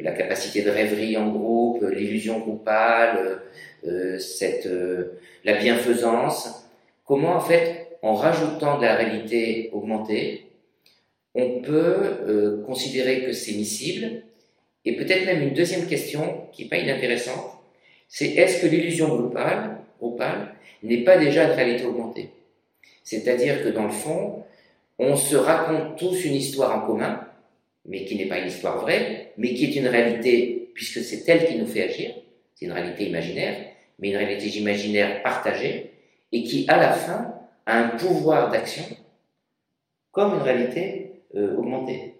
[0.02, 3.40] la capacité de rêverie en groupe, l'illusion groupale,
[4.18, 4.68] cette,
[5.44, 6.68] la bienfaisance,
[7.06, 10.49] comment en fait, en rajoutant de la réalité augmentée,
[11.40, 11.96] on peut
[12.28, 14.22] euh, considérer que c'est miscible.
[14.84, 17.58] Et peut-être même une deuxième question qui n'est pas inintéressante,
[18.08, 19.76] c'est est-ce que l'illusion groupale,
[20.82, 22.30] n'est pas déjà une réalité augmentée?
[23.04, 24.44] C'est-à-dire que dans le fond,
[24.98, 27.20] on se raconte tous une histoire en commun,
[27.86, 31.46] mais qui n'est pas une histoire vraie, mais qui est une réalité, puisque c'est elle
[31.46, 32.14] qui nous fait agir,
[32.54, 33.56] c'est une réalité imaginaire,
[33.98, 35.90] mais une réalité imaginaire partagée,
[36.32, 37.34] et qui, à la fin,
[37.66, 38.84] a un pouvoir d'action
[40.12, 42.14] comme une réalité euh, augmenter.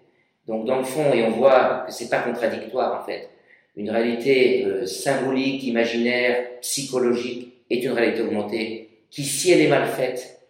[0.47, 3.29] Donc dans le fond, et on voit que c'est pas contradictoire en fait,
[3.75, 9.87] une réalité euh, symbolique, imaginaire, psychologique est une réalité augmentée qui, si elle est mal
[9.87, 10.41] faite,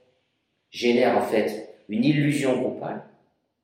[0.72, 3.04] génère en fait une illusion groupale,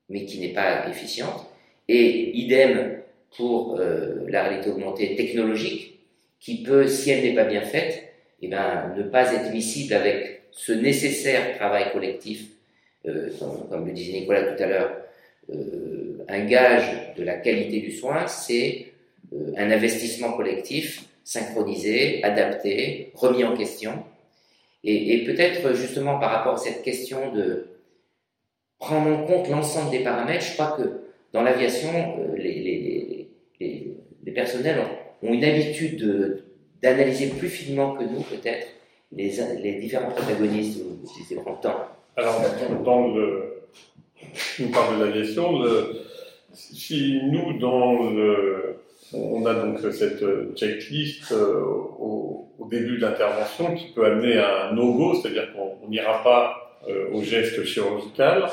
[0.09, 1.45] mais qui n'est pas efficiente.
[1.87, 2.99] Et idem
[3.35, 5.99] pour euh, la réalité augmentée technologique,
[6.39, 8.03] qui peut, si elle n'est pas bien faite,
[8.41, 12.47] eh ben, ne pas être visible avec ce nécessaire travail collectif
[13.07, 13.29] euh,
[13.69, 14.91] comme le disait Nicolas tout à l'heure,
[15.49, 18.87] euh, un gage de la qualité du soin, c'est
[19.33, 24.03] euh, un investissement collectif synchronisé, adapté, remis en question.
[24.83, 27.67] Et, peut-être justement par rapport à cette question de
[28.79, 31.01] prendre en compte l'ensemble des paramètres, je crois que
[31.33, 31.89] dans l'aviation,
[32.37, 33.27] les,
[34.33, 34.79] personnels
[35.23, 36.43] ont, une habitude
[36.81, 38.67] d'analyser plus finement que nous, peut-être,
[39.11, 41.96] les, différents protagonistes, vous utilisez grand temps.
[42.17, 42.41] Alors,
[42.83, 43.43] dans le.
[44.59, 45.63] On parle de l'aviation,
[46.51, 48.77] si nous, dans le.
[49.13, 50.25] On a donc cette
[50.55, 51.61] checklist euh,
[51.99, 57.13] au, début de l'intervention qui peut amener à un no-go, c'est-à-dire qu'on n'ira pas euh,
[57.13, 58.49] au geste chirurgical.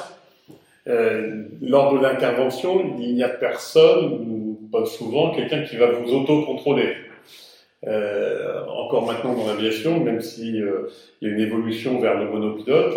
[0.87, 6.13] Euh, lors de l'intervention, il n'y a personne, ou pas souvent, quelqu'un qui va vous
[6.13, 6.95] auto-contrôler.
[8.95, 10.89] Encore maintenant dans l'aviation, même s'il euh,
[11.21, 12.97] y a une évolution vers le monopilote,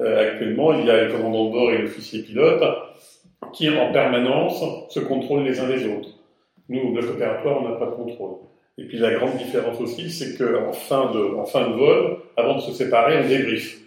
[0.00, 2.62] euh, actuellement il y a le commandant de bord et l'officier pilote
[3.52, 6.08] qui en permanence se contrôlent les uns les autres.
[6.68, 8.36] Nous, au bloc opératoire, on n'a pas de contrôle.
[8.78, 12.56] Et puis la grande différence aussi, c'est qu'en fin, de, en fin de vol, avant
[12.56, 13.78] de se séparer, on débriefe.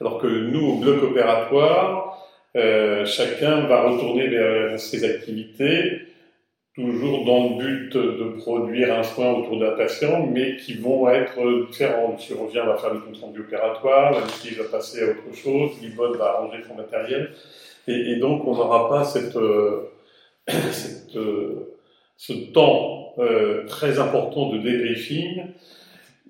[0.00, 6.02] Alors que nous, au bloc opératoire, euh, chacun va retourner vers ses activités
[6.74, 11.66] toujours dans le but de produire un soin autour d'un patient, mais qui vont être
[11.68, 12.12] différents.
[12.12, 16.16] Le chirurgien va faire le compte rendu opératoire, l'anesthésie va passer à autre chose, l'IBOD
[16.16, 17.30] va arranger son matériel,
[17.88, 19.90] et, et donc on n'aura pas cette, euh,
[20.46, 21.72] cette euh,
[22.22, 25.42] ce temps euh, très important de débriefing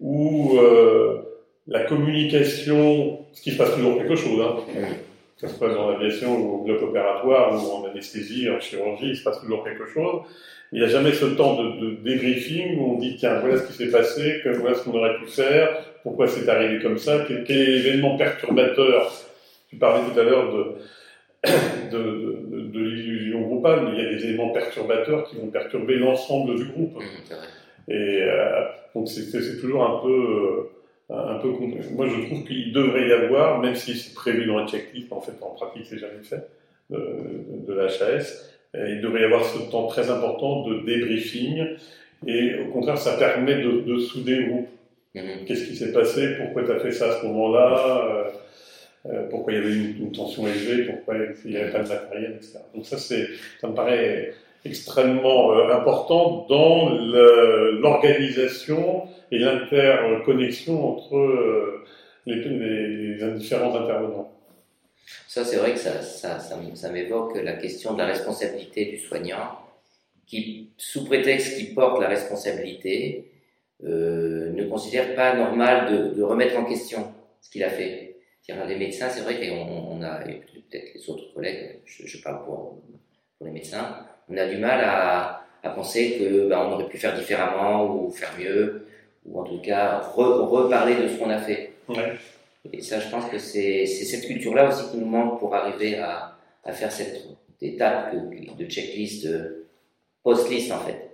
[0.01, 1.19] où euh,
[1.67, 4.57] la communication, ce qui se passe toujours quelque chose, hein,
[5.43, 9.17] que ce soit dans l'aviation ou au bloc opératoire ou en anesthésie, en chirurgie, il
[9.17, 10.23] se passe toujours quelque chose.
[10.71, 13.67] Il n'y a jamais ce temps de, de, débriefing où on dit tiens voilà ce
[13.67, 17.25] qui s'est passé, que, voilà ce qu'on aurait pu faire, pourquoi c'est arrivé comme ça,
[17.27, 19.13] quel, quel est l'événement perturbateur.
[19.69, 20.65] Tu parlais tout à l'heure de,
[21.91, 25.97] de, de, de l'illusion groupale, mais il y a des éléments perturbateurs qui vont perturber
[25.97, 27.03] l'ensemble du groupe.
[27.89, 30.69] Et euh, donc c'est toujours un peu
[31.13, 31.49] un peu
[31.93, 35.21] moi je trouve qu'il devrait y avoir, même si c'est prévu dans la checklist, en
[35.21, 36.49] fait en pratique c'est jamais fait,
[36.91, 41.67] de, de l'HAS, il devrait y avoir ce temps très important de débriefing,
[42.27, 44.69] et au contraire ça permet de, de souder le groupe.
[45.15, 45.45] Mm-hmm.
[45.47, 46.37] Qu'est-ce qui s'est passé?
[46.39, 48.05] Pourquoi tu as fait ça à ce moment-là?
[48.05, 48.25] Euh,
[49.07, 51.89] euh, Pourquoi il y avait une, une, tension élevée Pourquoi il n'y avait pas de
[51.89, 52.61] matériel, etc.
[52.75, 53.27] Donc ça, c'est,
[53.61, 54.33] ça me paraît
[54.65, 61.85] extrêmement euh, important dans l'organisation et l'interconnexion entre euh,
[62.27, 64.33] les, les, les, différents intervenants.
[65.27, 69.59] Ça, c'est vrai que ça, ça, m'évoque la question de la responsabilité du soignant,
[70.27, 73.33] qui, sous prétexte qu'il porte la responsabilité,
[73.85, 78.17] euh, ne considère pas normal de, remettre en question ce qu'il a fait.
[78.49, 82.83] Les médecins, c'est vrai qu'on on a, peut-être les autres collègues, je, parle pour
[83.41, 87.15] les médecins, on a du mal à, à penser que ben, on aurait pu faire
[87.17, 88.87] différemment ou faire mieux,
[89.27, 91.73] ou en tout cas re, reparler de ce qu'on a fait.
[91.89, 92.13] Ouais.
[92.73, 96.37] Et ça, je pense que c'est cette culture-là aussi qui nous manque pour arriver à,
[96.65, 97.27] à faire cette
[97.61, 98.15] étape
[98.59, 99.29] de checklist,
[100.23, 101.11] post-list en fait.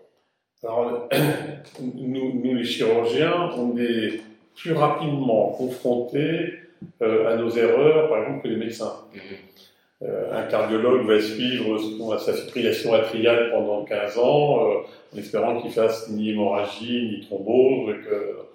[0.62, 1.08] Alors,
[1.80, 4.20] nous, nous, les chirurgiens, on est
[4.56, 6.54] plus rapidement confrontés
[7.00, 8.94] euh, à nos erreurs, par exemple, que les médecins.
[9.14, 9.20] Mm -hmm.
[9.20, 9.67] Euh,
[10.00, 14.74] un cardiologue va suivre sa fibrillation atriale pendant 15 ans, euh,
[15.12, 17.96] en espérant qu'il fasse ni hémorragie, ni thrombose.
[18.04, 18.48] Que,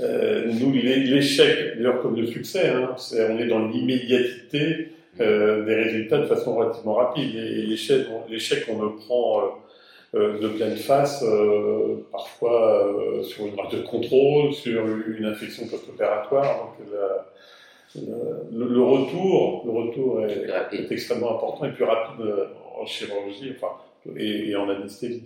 [0.00, 4.88] euh, nous, l'échec, d'ailleurs comme le succès, hein, est, on est dans l'immédiatité
[5.20, 7.34] euh, des résultats de façon relativement rapide.
[7.34, 9.42] Et, l'échec, on le prend
[10.14, 11.24] euh, de pleine face,
[12.12, 16.76] parfois sur une marque de contrôle, sur une infection post-opératoire.
[18.52, 22.46] Le, le, retour, le retour est, est, extrêmement important et plus rapide euh,
[22.78, 23.72] en chirurgie enfin,
[24.16, 25.24] et, et en anesthésie.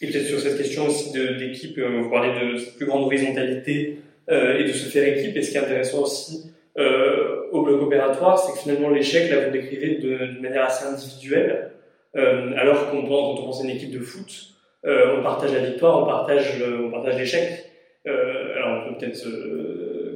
[0.00, 3.98] Et peut-être sur cette question aussi d'équipe, euh, vous parlez de cette plus grande horizontalité
[4.30, 5.36] euh, et de se faire équipe.
[5.36, 9.44] Et ce qui est intéressant aussi euh, au bloc opératoire, c'est que finalement l'échec, là
[9.44, 11.72] vous décrivez d'une manière assez individuelle,
[12.16, 14.50] euh, alors qu'on pense, quand on pense à une équipe de foot,
[14.86, 17.70] on partage la victoire, on partage, on partage l'échec.
[18.06, 19.26] alors on peut peut-être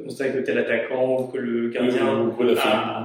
[0.08, 3.04] constate que tel attaquant ou que le gardien a,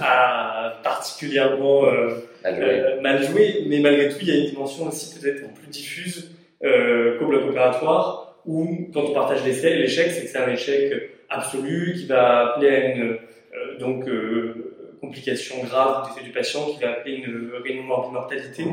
[0.00, 2.14] a, particulièrement euh,
[2.44, 6.32] euh, mal joué, mais malgré tout, il y a une dimension aussi peut-être plus diffuse
[6.64, 11.94] euh, qu'au bloc opératoire, où quand on partage l'échec, c'est que c'est un échec absolu
[11.96, 16.80] qui va appeler à une euh, donc euh, complication grave du fait du patient, qui
[16.80, 18.64] va appeler une réunion mortalité.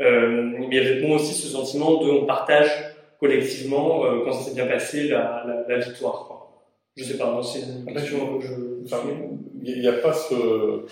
[0.00, 2.70] Euh, mais il y a aussi ce sentiment de on partage
[3.18, 6.24] collectivement, quand ça s'est bien passé, la, la, la victoire.
[6.26, 6.39] Quoi.
[7.00, 8.52] Je sais pas, c'est une question que je.
[9.64, 10.84] il n'y a pas ce.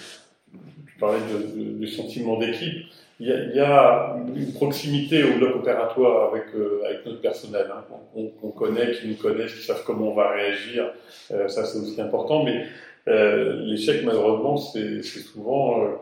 [0.87, 2.87] Tu parlais de, de, du sentiment d'équipe.
[3.21, 7.21] Il y, a, il y, a, une proximité au bloc opératoire avec, euh, avec notre
[7.21, 10.93] personnel, hein, qu'on qu connaît, qui nous connaissent, qui savent comment on va réagir.
[11.33, 12.43] Euh, ça, c'est aussi important.
[12.43, 12.65] Mais
[13.07, 16.01] l'échec, malheureusement, c'est souvent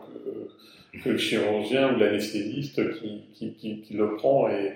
[1.03, 4.71] que, le chirurgien ou l'anesthésiste qui, qui, qui, le prend et,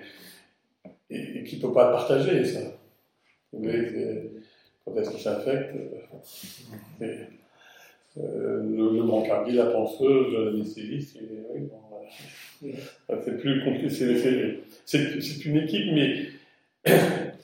[1.10, 2.60] et, qui ne peut pas partager ça.
[3.52, 4.30] Vous voyez,
[4.84, 5.74] quand est-ce qu'il s'infecte
[7.02, 11.18] euh, le, le brancardier, la penseuse, l'anesthésiste,
[11.54, 12.72] oui, bon,
[13.24, 14.58] c'est plus compliqué.
[14.84, 16.26] C'est une équipe, mais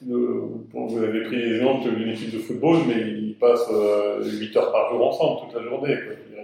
[0.03, 4.91] vous avez pris l'exemple d'une équipe de football, mais ils passent 8 euh, heures par
[4.91, 5.97] jour ensemble toute la journée.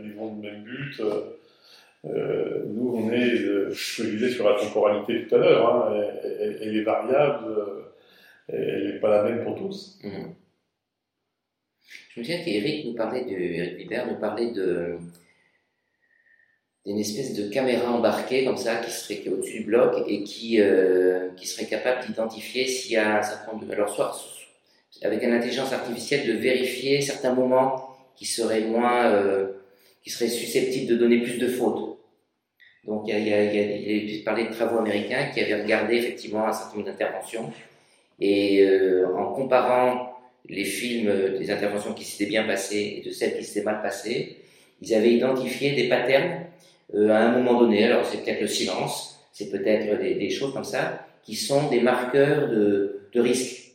[0.02, 1.00] Ils ont le même but.
[1.00, 1.34] Euh,
[2.06, 5.94] euh, nous, on est, euh, je disais sur la temporalité tout à l'heure, hein,
[6.60, 7.82] elle, est variable, euh,
[8.48, 9.98] elle n'est pas la même pour tous.
[10.02, 10.08] Mmh.
[11.86, 14.52] Je me souviens qu'Eric nous parlait de, Eric nous parlait
[16.86, 20.60] d'une espèce de caméra embarquée comme ça qui serait au-dessus du bloc et qui,
[21.36, 23.72] qui serait capable d'identifier s'il y a un certain nombre de...
[23.72, 24.16] Alors soit
[25.02, 29.12] avec une intelligence artificielle de vérifier certains moments qui seraient moins...
[30.02, 31.94] qui seraient susceptibles de donner plus de fautes.
[32.86, 36.86] Donc, il, y a, parlait de travaux américains qui avaient regardé effectivement un certain nombre
[36.90, 37.52] d'interventions.
[38.20, 40.13] Et euh, en comparant
[40.48, 44.36] les films des interventions qui s'étaient bien passées et de celles qui s'étaient mal passées,
[44.82, 46.46] ils avaient identifié des patterns
[46.94, 47.84] euh, à un moment donné.
[47.84, 51.80] Alors, c'est peut-être le silence, c'est peut-être des, des, choses comme ça, qui sont des
[51.80, 53.72] marqueurs de, de risque.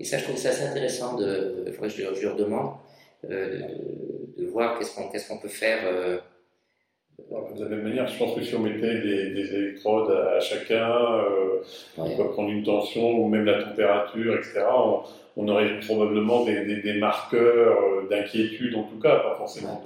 [0.00, 1.16] Et ça, je trouve ça assez intéressant.
[1.16, 2.74] De, il faudrait que je, je leur demande
[3.30, 3.60] euh,
[4.36, 6.18] de, de, voir qu'est-ce qu'on qu'est-ce qu'on peut faire euh,
[7.56, 11.62] de la même manière, je pense que si on mettait des, électrodes à, chacun, euh,
[11.96, 15.02] on peut prendre une tension ou même la température, etc., on,
[15.36, 19.82] aurait probablement des, marqueurs euh, d'inquiétude, en tout cas, pas forcément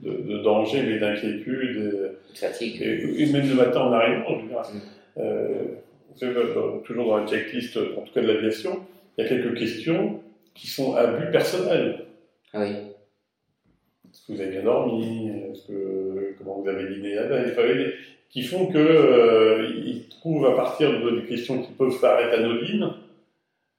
[0.00, 2.12] de, danger, mais d'inquiétude.
[2.34, 2.80] Fatigue.
[2.82, 8.12] Et, même le matin en arrivant, je veux dire, toujours dans la checklist, en tout
[8.12, 8.80] cas de l'aviation,
[9.16, 10.20] il y a quelques questions
[10.54, 12.04] qui sont à but personnel.
[12.52, 12.70] Ah oui.
[12.70, 15.30] Est-ce que vous avez bien dormi?
[15.66, 17.94] Que, Comment vous avez dîné veille?
[18.30, 22.90] Qui font qu'ils euh, trouvent à partir de, des questions qui peuvent paraître anodines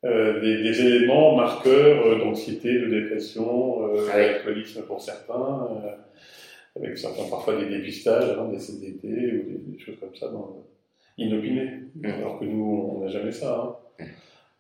[0.06, 7.30] euh, des, éléments marqueurs euh, d'anxiété, de dépression, euh, d'alcoolisme pour certains, euh, avec certains
[7.30, 10.66] parfois des dépistages, hein, des CDT ou des, choses comme ça, dans,
[11.18, 11.82] inopinés.
[11.96, 12.06] Mmh.
[12.06, 13.78] Alors que nous, on n'a jamais ça.
[14.00, 14.06] Hein.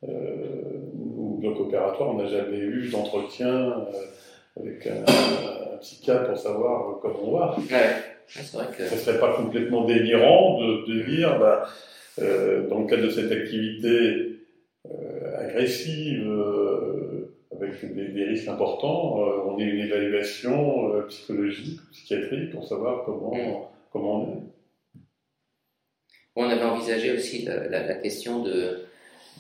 [0.03, 3.85] Nous, bloc opératoire, on n'a jamais eu d'entretien
[4.57, 7.57] avec un, psychiatre pour savoir comment on va.
[7.57, 8.43] Ouais.
[8.53, 8.83] Vrai que...
[8.83, 11.63] Ça ne serait pas complètement délirant de, de dire, bah,
[12.21, 14.28] euh, dans le cadre de cette activité euh,
[15.49, 22.51] agressive, euh, avec des, des, risques importants, euh, on ait une évaluation euh, psychologique, psychiatrique
[22.51, 23.67] pour savoir comment, mm.
[23.91, 24.43] comment on est.
[26.35, 28.85] On avait envisagé aussi la, la, la question de,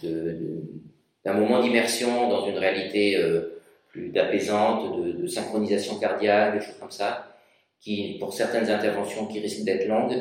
[0.03, 6.77] d'un moment d'immersion dans une réalité euh, plus d'apaisante, de, de, synchronisation cardiaque, des choses
[6.79, 7.35] comme ça,
[7.79, 10.17] qui, pour certaines interventions qui risquent d'être longues,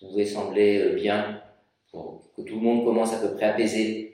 [0.00, 1.40] pouvaient sembler euh, bien
[1.90, 4.11] pour que tout le monde commence à peu près apaisé.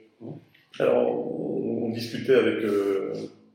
[0.77, 3.13] Alors, on, discutait avec euh,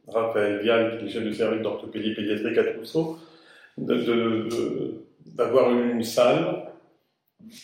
[0.08, 3.18] Raphaël Vial, qui est chef de service d'orthopédie pédiatrique à Trousseau,
[3.78, 6.64] d'avoir une salle,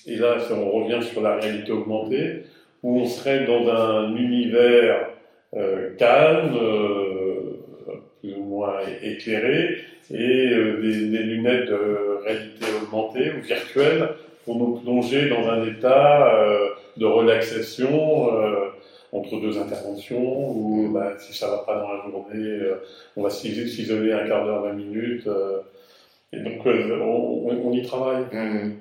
[0.06, 2.44] et là, on revient sur la réalité augmentée,
[2.82, 5.08] où on serait dans un univers
[5.56, 7.58] euh, calme, euh,
[8.20, 9.78] plus ou moins éclairé,
[10.12, 14.10] et des, des, lunettes de réalité augmentée ou virtuelle
[14.44, 16.32] pour nous plonger dans un état
[16.96, 18.28] de relaxation
[19.12, 22.58] entre deux interventions, où bah, si ça va pas dans la journée,
[23.16, 25.28] on va s'isoler un quart d'heure, 20 minutes.
[26.32, 28.24] et donc on, on, y travaille.
[28.32, 28.72] Mmh.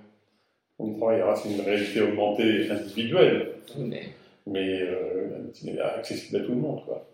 [0.77, 4.03] On y travaillera, c'est une réalité augmentée individuelle, mais,
[4.45, 6.85] mais accessible à tout le monde.
[6.85, 7.05] Quoi.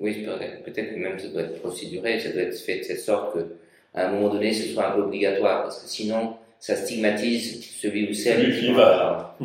[0.00, 0.26] Oui,
[0.64, 3.40] peut-être que même ça doit être procéduré, ça doit être fait de cette sorte que,
[3.94, 8.08] à un moment donné, ce soit un peu obligatoire, parce que sinon, ça stigmatise celui
[8.10, 9.36] ou celle qui va.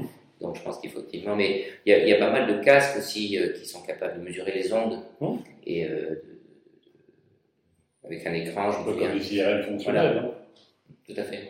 [0.41, 2.97] Donc, je pense qu'effectivement, mais il y, a, il y, a pas mal de casques
[2.97, 5.39] aussi euh, qui sont capables de mesurer les ondes hum.
[5.65, 6.21] et euh,
[8.03, 9.09] avec un écran, je me souviens.
[9.09, 10.11] Comme les IRM fonctionnels.
[10.13, 10.33] Voilà.
[11.07, 11.49] Tout à fait.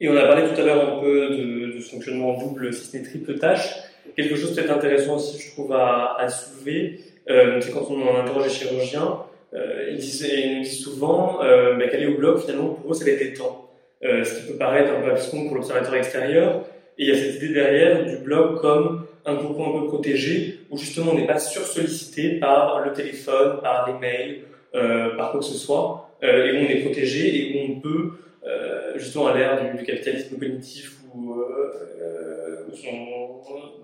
[0.00, 2.96] Et on a parlé tout à l'heure un peu de, de fonctionnement double, si ce
[2.96, 3.74] n'est triple tâche.
[4.16, 7.00] Quelque chose peut-être intéressant aussi, je trouve, à, à soulever,
[7.30, 9.20] euh, c'est quand on interroge les chirurgiens,
[9.54, 12.94] euh, ils, disent, ils nous disent souvent euh, bah, qu'aller au bloc, finalement, pour eux,
[12.94, 13.68] ça va être temps.
[14.04, 16.64] Euh, ce qui peut paraître un peu abscon pour l'observateur extérieur.
[16.98, 20.60] Et il y a cette idée derrière du bloc comme un groupe un peu protégé,
[20.70, 24.40] où justement on n'est pas sursollicité par le téléphone, par les mails,
[24.74, 27.80] euh, par quoi que ce soit, euh, et où on est protégé et où on
[27.80, 28.12] peut,
[28.46, 31.36] euh, justement à l'ère du, capitalisme cognitif, où,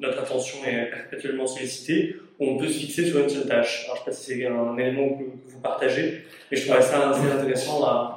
[0.00, 3.84] notre attention est perpétuellement sollicitée, où on peut se fixer sur une seule tâche.
[3.84, 6.80] Alors, je ne sais pas si c'est un élément que, vous partagez, mais je trouve
[6.80, 8.14] ça assez intéressant à,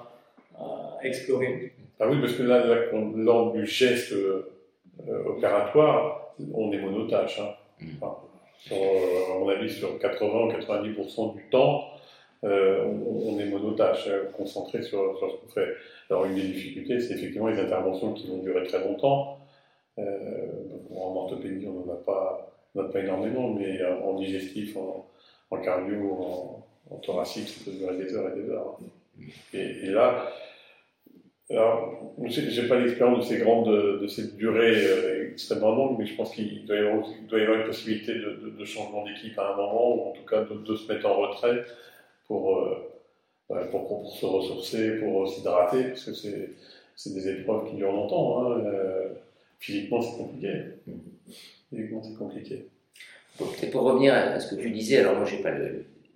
[1.03, 1.73] explorer.
[1.99, 2.63] Ah oui, parce que là,
[3.15, 4.13] lors du geste
[5.25, 7.39] opératoire, on est monotâche.
[7.39, 7.53] Hein.
[7.81, 8.03] Mm.
[8.03, 11.91] à mon avis, sur 80-90% du temps,
[12.43, 15.73] euh, on, est monotâche, hein, concentré sur, sur ce qu'on fait.
[16.09, 19.37] Alors, une des difficultés, c'est effectivement les interventions qui vont durer très longtemps.
[19.99, 20.47] Euh,
[20.95, 26.95] en orthopédie, on n'en a pas, pas énormément, mais en digestif, en, cardio, en, en,
[26.97, 28.79] thoracique, ça peut durer des heures et des heures.
[29.53, 30.31] Et, là,
[31.51, 36.05] alors, je n'ai pas l'expérience de ces grandes, de cette durée euh, extrêmement longue, mais
[36.05, 40.09] je pense qu'il doit, y avoir une possibilité de, changement d'équipe à un moment, ou
[40.09, 41.65] en tout cas de, se mettre en retrait
[42.27, 46.13] pour, euh, pour, se ressourcer, pour s'hydrater, parce que
[46.95, 48.45] c'est des épreuves qui durent longtemps.
[48.45, 48.63] Hein.
[48.65, 49.09] Euh,
[49.59, 50.53] physiquement, c'est compliqué.
[51.69, 52.65] Physiquement, c'est compliqué.
[53.71, 55.51] pour revenir à ce que tu disais, alors moi, je n'ai pas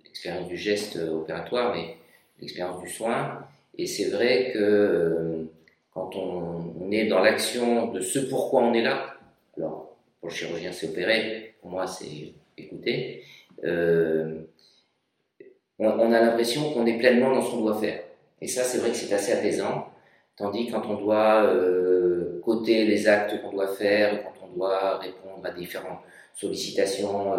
[0.04, 1.96] l'expérience du geste opératoire, mais
[2.40, 3.46] l'expérience du soin.
[3.78, 5.44] Et c'est vrai que euh,
[5.92, 9.14] quand on, est dans l'action de ce pourquoi on est là,
[9.56, 13.22] alors pour le chirurgien c'est opérer, pour moi c'est écouter,
[13.64, 14.40] euh,
[15.78, 18.02] on, a l'impression qu'on est pleinement dans ce qu'on doit faire.
[18.40, 19.88] Et ça c'est vrai que c'est assez apaisant,
[20.36, 25.44] tandis quand on doit euh, coter les actes qu'on doit faire, quand on doit répondre
[25.44, 26.00] à différentes
[26.34, 27.32] sollicitations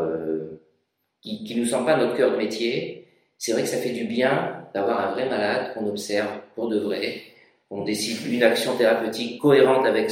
[1.22, 3.08] qui ne nous sont pas notre cœur de métier,
[3.38, 6.80] c'est vrai que ça fait du bien d'avoir un vrai malade qu'on observe pour de
[6.80, 7.22] vrai,
[7.70, 10.10] qu'on décide une action thérapeutique cohérente avec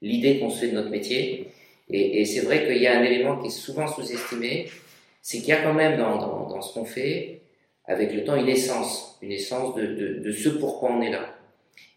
[0.00, 1.48] l'idée qu'on se fait de notre métier.
[1.90, 4.68] Et, c'est vrai qu'il y a un élément qui est souvent sous-estimé,
[5.22, 7.40] c'est qu'il y a quand même dans, ce qu'on fait,
[7.86, 11.34] avec le temps, une essence, une essence de, de, de, ce pourquoi on est là.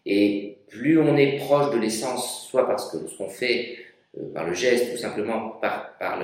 [0.06, 3.76] Et plus on est proche de l'essence, soit parce que ce qu'on fait
[4.18, 6.20] euh, par le geste, ou simplement par,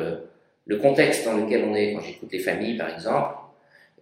[0.66, 3.34] le contexte dans lequel on est, quand j'écoute les familles par exemple,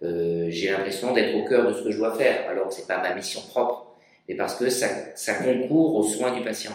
[0.03, 2.87] euh, j'ai l'impression d'être au cœur de ce que je dois faire, alors que c'est
[2.87, 3.95] pas ma mission propre,
[4.27, 6.73] mais parce que ça, ça concourt aux soins du patient.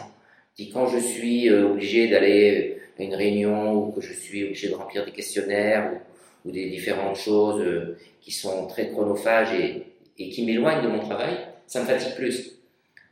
[0.56, 4.68] Dit quand je suis euh, obligé d'aller à une réunion ou que je suis obligé
[4.68, 5.92] de remplir des questionnaires
[6.44, 9.84] ou, ou des différentes choses euh, qui sont très chronophages et,
[10.18, 12.58] et qui m'éloignent de mon travail, ça me fatigue plus.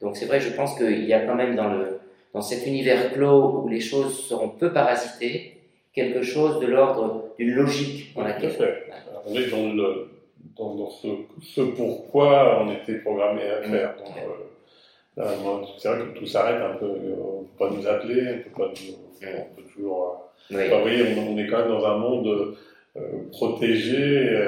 [0.01, 2.01] Donc c'est vrai, je pense qu'il y a quand même dans, le,
[2.35, 5.59] dans cet univers clos où les choses seront peu parasitées,
[5.95, 8.53] quelque chose de l'ordre d'une logique dans laquelle
[9.27, 10.09] on est dans, le,
[10.57, 11.09] dans, ce,
[11.43, 13.95] ce, pourquoi on était programmé à faire.
[15.19, 16.87] Euh, c'est vrai que tout s'arrête un peu.
[16.87, 20.33] On ne peut pas nous appeler, on peut, pas on peut toujours.
[20.53, 22.57] Euh, vous voyez, on, est quand même dans un monde
[22.97, 24.39] euh, protégé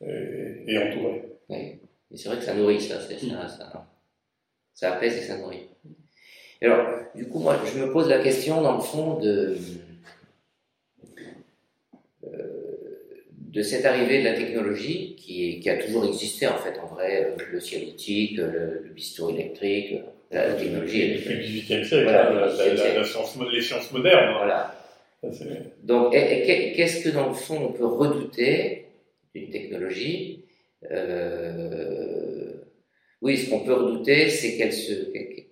[0.00, 1.22] et, entouré.
[1.48, 1.78] Oui.
[2.10, 3.86] Mais c'est vrai que ça nourrit, ça, ça, ça,
[4.74, 5.68] ça apaise et ça nourrit.
[6.62, 9.56] alors, du coup, moi, je me pose la question, dans le fond, de
[13.54, 17.24] de cette arrivée de la technologie qui, qui, a toujours existé en fait en vrai,
[17.24, 20.00] euh, le cialytique, le, le bistouri électrique,
[20.32, 21.14] la technologie.
[21.14, 24.34] Depuis le XVIIIe siècle, la, science, les sciences modernes.
[24.36, 24.74] Voilà.
[25.82, 28.86] Donc, qu'est-ce que dans le fond on peut redouter
[29.34, 30.44] d'une technologie
[30.90, 32.52] euh,
[33.22, 34.72] Oui, ce qu'on peut redouter, c'est qu'elle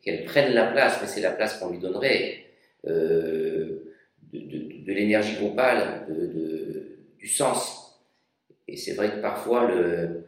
[0.02, 2.38] qu'elle prenne la place, mais c'est la place qu'on lui donnerait
[2.88, 3.94] euh,
[4.32, 7.81] de, de, de l'énergie globale, de, du sens
[8.72, 10.24] et c'est vrai que parfois le,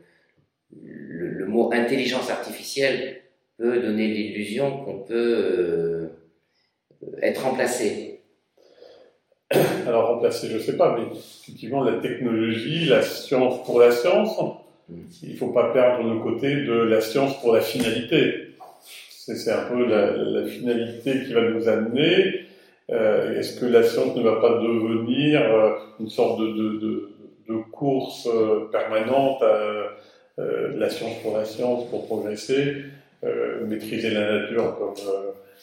[0.83, 3.23] le, mot intelligence artificielle
[3.57, 6.09] peut donner l'illusion qu'on peut euh,
[7.23, 8.21] être remplacé.
[9.87, 14.39] Alors remplacé, je ne sais pas, mais effectivement la technologie, la science pour la science,
[14.91, 14.95] mm.
[15.23, 18.49] il ne faut pas perdre le côté de la science pour la finalité.
[19.27, 22.43] C'est un peu la, finalité qui va nous amener.
[22.91, 27.14] Euh, est-ce que la science ne va pas devenir euh, une sorte de de
[27.53, 29.91] course euh, permanente à
[30.39, 32.77] euh, la science pour la science, pour progresser,
[33.25, 34.95] euh, maîtriser la nature comme,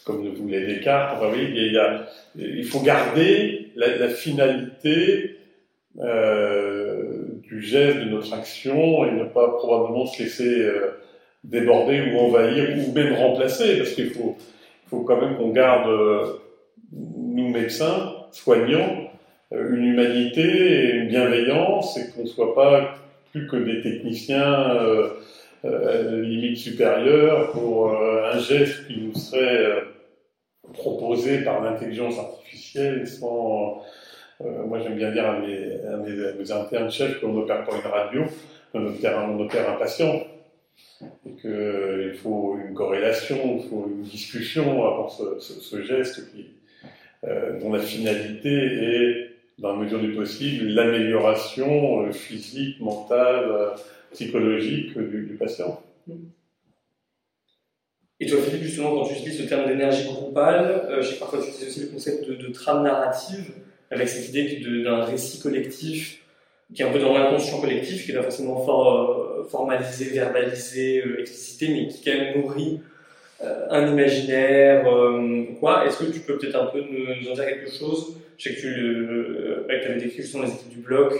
[0.05, 1.17] comme le voulait Descartes.
[1.17, 2.05] Enfin, oui, il, y a,
[2.35, 5.37] il faut garder la, finalité
[5.95, 10.69] du geste, de notre action, et ne pas probablement se laisser
[11.43, 14.37] déborder ou envahir ou même remplacer, parce qu'il faut,
[14.87, 15.89] faut quand même qu'on garde,
[16.93, 19.10] nous médecins, soignants, euh,
[19.51, 22.95] une humanité et une bienveillance et qu'on ne soit pas
[23.31, 25.09] plus que des techniciens euh,
[25.65, 29.83] euh, limite supérieure pour euh, un geste qui nous serait
[30.73, 33.81] proposé par l'intelligence artificielle sans
[34.65, 38.23] moi j'aime bien dire à mes, à mes, internes chefs qu'on n'opère pas une radio,
[38.73, 40.23] on opère, on opère un patient.
[41.27, 46.47] Et qu'il faut une corrélation, il faut une discussion avant ce, ce, ce geste qui,
[47.23, 49.30] euh, dont la finalité est,
[49.61, 53.73] dans la mesure du possible, l'amélioration physique, mentale,
[54.11, 55.81] psychologique du, patient.
[58.19, 61.49] Et toi, Philippe, justement, quand tu utilises le terme d'énergie groupale, euh, je parfois tu
[61.49, 63.53] utilises aussi le concept de, trame narrative,
[63.89, 66.21] avec cette idée d'un récit collectif
[66.73, 71.19] qui est un peu dans l'inconscient collectif, qui est pas forcément euh, formalisé, verbalisé, euh,
[71.19, 72.79] explicité, mais qui quand même nourrit
[73.43, 74.85] euh, un imaginaire,
[75.59, 75.85] quoi.
[75.85, 79.67] Est-ce que tu peux peut-être un peu nous, en dire quelque chose Je sais que
[79.69, 81.13] tu avais décrit justement les équipes du bloc,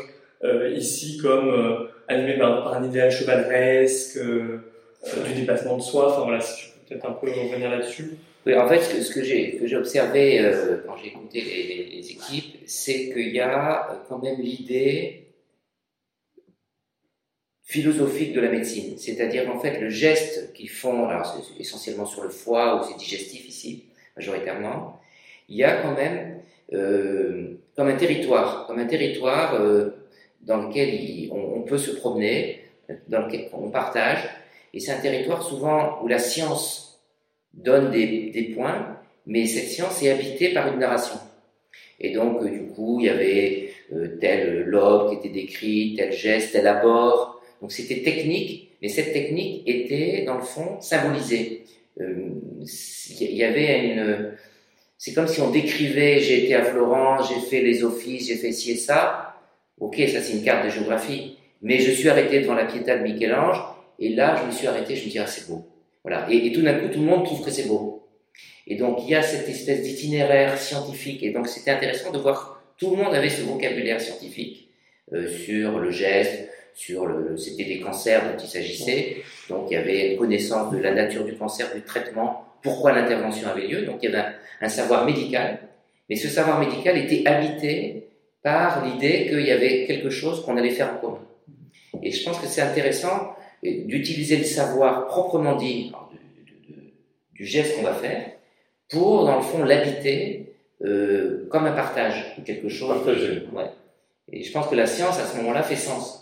[0.76, 6.70] ici comme animé par, un idéal chevaleresque, du dépassement de soi, enfin voilà, si tu
[6.70, 8.18] peux peut-être un peu revenir là-dessus.
[8.48, 10.52] Oui, en fait, ce que, j'ai, observé
[10.88, 15.28] quand j'ai écouté les, les équipes, c'est qu'il y a quand même l'idée
[17.62, 22.24] philosophique de la médecine, c'est-à-dire en fait le geste qu'ils font, alors c'est essentiellement sur
[22.24, 23.86] le foie ou c'est digestif ici,
[24.18, 25.00] majoritairement,
[25.48, 26.41] il y a quand même
[26.74, 29.90] euh, comme un territoire, comme un territoire euh,
[30.42, 32.62] dans lequel on, peut se promener,
[33.08, 34.20] dans lequel on partage,
[34.74, 37.02] et c'est un territoire souvent où la science
[37.54, 41.20] donne des, points, mais cette science est habitée par une narration.
[42.00, 43.70] Et donc, euh, du coup, il y avait
[44.22, 49.68] tel lobe qui était décrit, tel geste, tel abord, donc c'était technique, mais cette technique
[49.68, 51.66] était dans le fond symbolisée.
[52.00, 54.32] Il y avait une,
[55.04, 58.52] c'est comme si on décrivait, j'ai été à Florence, j'ai fait les offices, j'ai fait
[58.52, 59.36] ci et ça.
[59.80, 61.38] Ok, ça c'est une carte de géographie.
[61.64, 63.58] Mais je suis arrêté devant la Pietà de Michel-Ange,
[63.98, 65.66] et là je me suis arrêté, je me dis ah c'est beau.
[66.04, 66.28] Voilà.
[66.30, 68.08] Et, et tout d'un coup tout le monde trouve que c'est beau.
[68.68, 71.24] Et donc il y a cette espèce d'itinéraire scientifique.
[71.24, 74.70] Et donc c'était intéressant de voir tout le monde avait ce vocabulaire scientifique
[75.14, 79.24] euh, sur le geste, sur le, c'était des cancers dont il s'agissait.
[79.50, 83.50] Donc il y avait une connaissance de la nature du cancer, du traitement, pourquoi l'intervention
[83.50, 83.86] avait lieu.
[83.86, 85.60] Donc il y avait un, savoir médical,
[86.10, 88.08] mais ce savoir médical était habité
[88.44, 91.20] par l'idée qu'il y avait quelque chose qu'on allait faire en commun.
[92.02, 95.92] Et je pense que c'est intéressant d'utiliser le savoir proprement dit
[97.34, 98.32] du, geste qu'on va faire
[98.90, 100.54] pour, dans le fond, l'habiter
[100.84, 102.98] euh, comme un partage de quelque chose.
[103.54, 103.70] Ouais.
[104.32, 106.22] Et je pense que la science, à ce moment-là, fait sens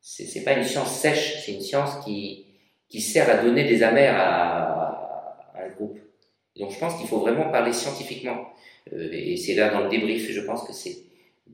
[0.00, 2.46] c'est pas une science sèche, c'est une science qui,
[2.88, 4.77] qui sert à donner des amers à,
[5.76, 5.98] groupe.
[6.56, 8.48] donc je pense qu'il faut vraiment parler scientifiquement.
[8.92, 10.96] Euh, et c'est là dans le débrief, je pense que c'est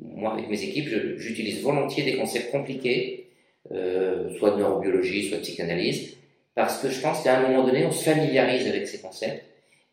[0.00, 3.28] moi avec mes équipes, j'utilise volontiers des concepts compliqués,
[3.72, 6.16] euh, soit de neurobiologie, soit de psychanalyse,
[6.54, 9.44] parce que je pense qu'à un moment donné, on se familiarise avec ces concepts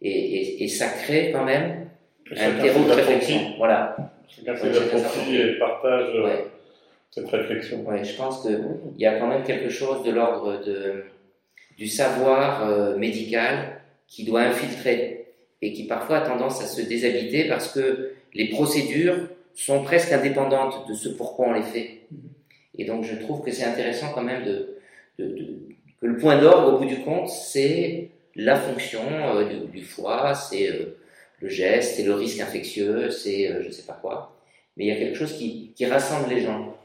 [0.01, 1.87] et, et, ça crée quand même
[2.35, 3.53] un terreau de réflexion.
[3.57, 3.95] Voilà.
[4.27, 6.15] Chacun et partage.
[6.15, 6.37] Euh,
[7.11, 7.85] cette réflexion.
[8.03, 8.57] Je pense qu'il
[8.97, 10.61] y a quand même quelque chose de l'ordre
[11.77, 13.80] du savoir euh, médical
[14.11, 15.25] qui doit infiltrer
[15.61, 20.87] et qui parfois a tendance à se déshabiter parce que les procédures sont presque indépendantes
[20.87, 22.01] de ce pourquoi on les fait.
[22.77, 24.77] Et donc je trouve que c'est intéressant quand même de,
[25.17, 25.59] de,
[26.01, 30.69] que le point d'orgue au bout du compte, c'est la fonction euh, du, foie, c'est
[30.69, 30.97] euh,
[31.39, 34.37] le geste, c'est le risque infectieux, c'est je ne sais pas quoi.
[34.75, 36.75] Mais il y a quelque chose qui, qui rassemble les gens.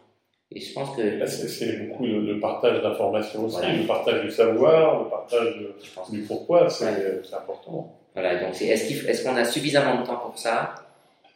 [0.53, 1.27] Et je pense que.
[1.27, 5.55] C'est beaucoup le, partage d'informations aussi, le partage du savoir, le partage
[6.11, 7.93] du pourquoi, c'est important.
[8.15, 10.75] Voilà, donc est-ce qu'on a suffisamment de temps pour ça?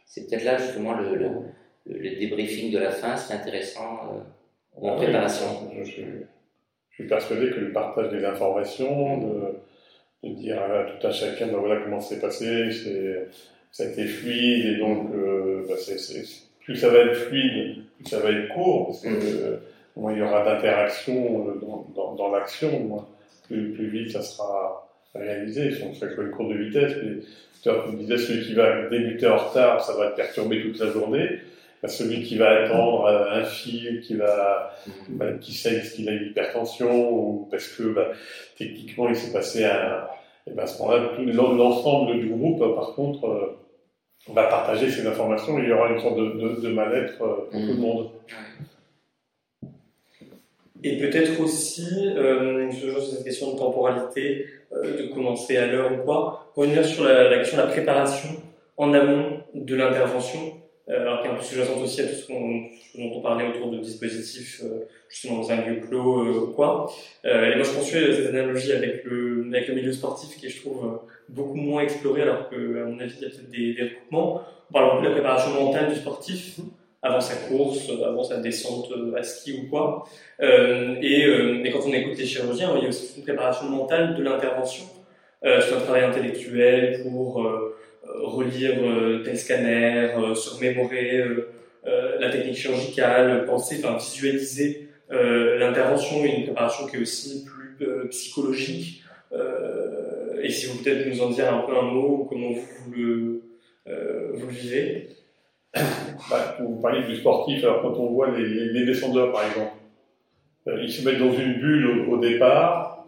[0.07, 1.15] C'est peut-être là justement le,
[1.87, 4.01] le, débriefing de la fin, c'est intéressant
[4.83, 5.71] euh, en préparation.
[5.83, 11.11] Je, je, suis persuadé que le partage des informations, de, de dire à tout à
[11.11, 12.71] chacun, ben voilà comment c'est passé,
[13.71, 15.99] ça a été fluide, et donc euh, ben c'est
[16.65, 19.21] plus ça va être fluide, plus ça va être court, parce que mm.
[19.23, 19.57] euh,
[19.97, 23.05] moins il y aura d'interaction euh, dans, dans, dans l'action,
[23.47, 25.73] plus, plus, vite ça sera réalisé.
[25.73, 27.23] Si on fait une courbe de vitesse, mais
[27.63, 30.91] tu me disais, celui qui va débuter en retard, ça va être perturbé toute la
[30.91, 31.29] journée.
[31.83, 34.91] Bah, celui qui va attendre un fil, qui va, mm.
[35.17, 38.09] bah, qui sait qu'il a une hypertension, ou parce que bah,
[38.59, 40.05] techniquement il s'est passé un,
[40.47, 43.60] et ben à ce moment-là, l'ensemble du groupe, par contre, euh,
[44.29, 47.51] on va partager ces informations il y aura une sorte de, de, mal-être euh, pour
[47.51, 47.81] tout le mmh.
[47.81, 48.11] monde.
[50.83, 56.05] Et peut-être aussi, euh, sur cette question de temporalité, euh, de commencer à l'heure ou
[56.05, 58.31] quoi, revenir sur la, la, question de la préparation
[58.79, 60.60] en amont de l'intervention,
[60.97, 63.79] alors qui est un peu sous-jacente aussi à tout ce, dont on parlait autour de
[63.79, 66.91] dispositifs, euh, justement dans un lieu clos euh, ou quoi.
[67.25, 70.61] et moi je poursuis cette analogie avec le, avec le milieu sportif qui est, je
[70.61, 74.43] trouve, beaucoup moins exploré, alors qu'à mon avis, il y a peut-être des, des recoupements.
[74.71, 76.61] On parle beaucoup de la préparation mentale du sportif,
[77.03, 80.05] avant sa course, avant sa descente à ski ou quoi.
[80.43, 83.69] Euh, et, euh, et, quand on écoute les chirurgiens, il y a aussi une préparation
[83.69, 84.85] mentale de l'intervention,
[85.45, 87.47] euh, sur un travail intellectuel pour
[88.19, 88.75] relire
[89.25, 91.25] tel scanner, se remémorer
[91.85, 99.03] la technique chirurgicale, penser, enfin visualiser l'intervention une préparation qui est aussi plus psychologique.
[100.43, 103.43] et si vous peut-être nous en dire un peu un mot, comment vous, le,
[104.35, 105.09] vous vivez
[105.75, 109.73] bah, Vous parlez du sportif, alors quand on voit les, les descendeurs par exemple,
[110.67, 113.07] ils se mettent dans une bulle au, départ,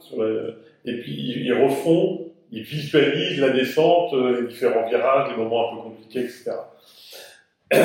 [0.85, 2.22] et puis ils, refont,
[2.53, 6.53] ils visualisent la descente, les différents virages, les moments un peu compliqués, etc.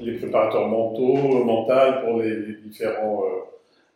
[0.00, 3.22] Les préparateurs mentaux, mentaux pour les, différents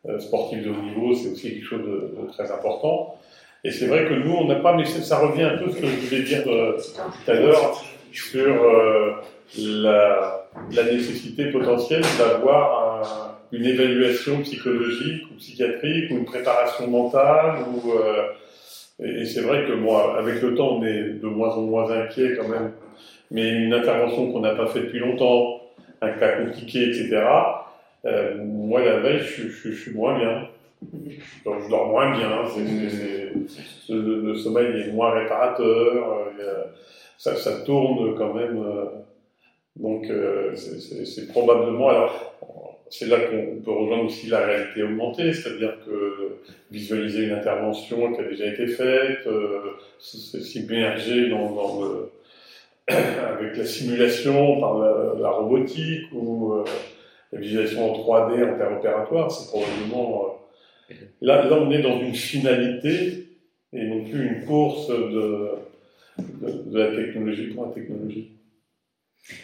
[0.09, 3.18] euh, sportifs de haut niveau, c'est aussi quelque chose de, très important.
[3.64, 5.81] Et c'est vrai que nous, on n'a pas, mais ça revient un peu à ce
[5.81, 9.14] que je voulais dire euh, tout à l'heure sur euh,
[9.57, 17.93] la, nécessité potentielle d'avoir un, une évaluation psychologique ou psychiatrique ou une préparation mentale ou
[19.05, 22.36] et, c'est vrai que moi avec le temps on est de moins en moins inquiet
[22.36, 22.72] quand même.
[23.30, 25.61] Mais une intervention qu'on n'a pas faite depuis longtemps
[26.00, 27.22] un cas compliqué etc
[28.05, 30.48] euh, moi la veille je, suis moins bien.
[30.92, 32.28] Je dors moins bien.
[33.88, 36.32] Le, sommeil est moins réparateur.
[36.40, 36.64] Euh,
[37.16, 38.64] ça, tourne quand même
[39.76, 42.34] donc euh, c'est probablement alors
[42.93, 46.36] c'est là qu'on peut rejoindre aussi la réalité augmentée, c'est-à-dire que
[46.70, 51.32] visualiser une intervention qui a déjà été faite, euh, s'immerger
[52.88, 54.78] avec la simulation par
[55.18, 56.64] la, robotique ou euh,
[57.32, 60.38] la visualisation en 3D interopératoire, c'est probablement...
[60.90, 63.26] Euh, là, on est dans une finalité
[63.72, 65.49] et non plus une course de,
[66.70, 68.32] la technologie pour la technologie.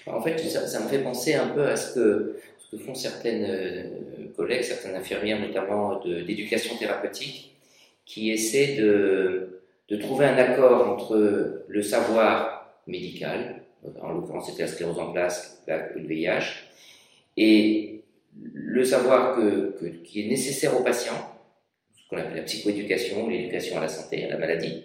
[0.07, 2.37] En fait, ça, me fait penser un peu à ce que
[2.71, 7.57] que font certaines euh, collègues, certaines infirmières notamment d'éducation thérapeutique,
[8.05, 13.63] qui essaient de, de, trouver un accord entre le savoir médical,
[14.01, 16.65] en l'occurrence c'était la sclérose en place, le VIH,
[17.37, 18.01] et
[18.53, 21.37] le savoir que, qui est nécessaire aux patients,
[21.97, 24.85] ce qu'on appelle la psychoéducation, l'éducation à la santé, à la maladie,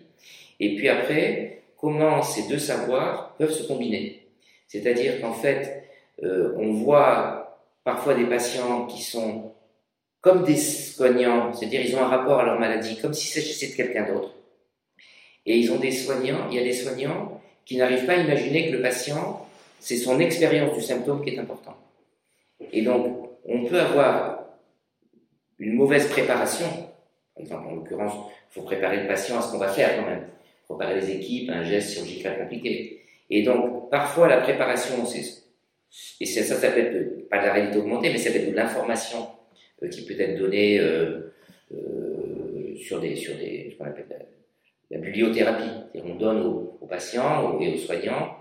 [0.59, 4.27] et puis après, comment ces deux savoirs peuvent se combiner.
[4.67, 5.83] C'est-à-dire qu'en fait,
[6.23, 7.42] euh, on voit
[7.83, 9.53] parfois des patients qui sont
[10.21, 13.75] comme des soignants, c'est-à-dire ils ont un rapport à leur maladie, comme s'il s'agissait de
[13.75, 14.33] quelqu'un d'autre.
[15.45, 18.69] Et ils ont des soignants, il y a des soignants qui n'arrivent pas à imaginer
[18.69, 19.45] que le patient,
[19.79, 21.75] c'est son expérience du symptôme qui est important.
[22.71, 24.45] Et donc, on peut avoir
[25.59, 26.67] une mauvaise préparation.
[27.35, 28.13] Par exemple, en l'occurrence,
[28.49, 30.27] il faut préparer le patient à ce qu'on va faire quand même.
[30.69, 33.01] Préparer les équipes, un geste chirurgical compliqué.
[33.29, 35.05] Et donc, parfois, la préparation,
[36.19, 39.27] et ça, ça, être pas de la réalité augmentée, mais ça peut être de l'information
[39.81, 41.33] euh, qui peut être donnée euh,
[41.73, 44.05] euh, sur des, sur des, ce qu'on appelle
[44.91, 45.71] la, bibliothérapie.
[45.95, 48.37] On donne aux, patients et aux soignants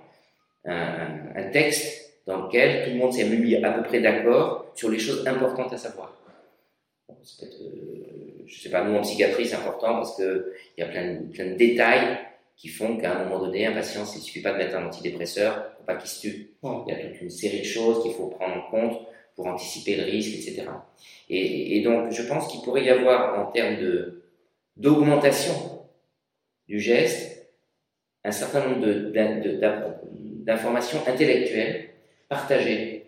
[0.66, 4.98] un, texte dans lequel tout le monde s'est mis à peu près d'accord sur les
[4.98, 6.14] choses importantes à savoir.
[7.08, 11.16] Bon, je sais pas, nous en psychiatrie c'est important parce que il y a plein
[11.32, 12.18] plein de détails
[12.56, 14.86] qui font qu'à un moment donné, un patient, il ne suffit pas de mettre un
[14.86, 16.50] antidépresseur pas qu'il se tue.
[16.62, 19.00] Il y a toute une série de choses qu'il faut prendre en compte
[19.34, 20.66] pour anticiper le risque, etc.
[21.28, 24.22] Et, donc, je pense qu'il pourrait y avoir, en termes de,
[24.76, 25.54] d'augmentation
[26.68, 27.48] du geste,
[28.24, 29.12] un certain nombre de,
[30.44, 31.88] d'informations intellectuelles
[32.28, 33.06] partagées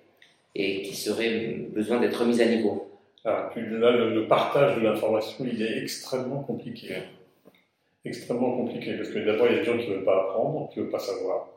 [0.55, 2.91] et qui seraient besoin d'être remises à niveau.
[3.25, 6.95] Ah, là, le, partage de l'information, il est extrêmement compliqué
[8.05, 10.69] extrêmement compliqué parce que d'abord, il y a des gens qui ne veulent pas apprendre,
[10.71, 11.49] qui ne veulent pas savoir.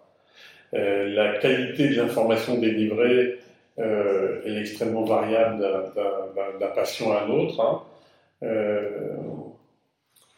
[0.73, 3.39] Euh, la qualité de l'information délivrée
[3.79, 5.65] euh, est extrêmement variable
[6.59, 7.59] d'un patient à un autre.
[7.61, 7.81] Hein.
[8.43, 9.15] Euh,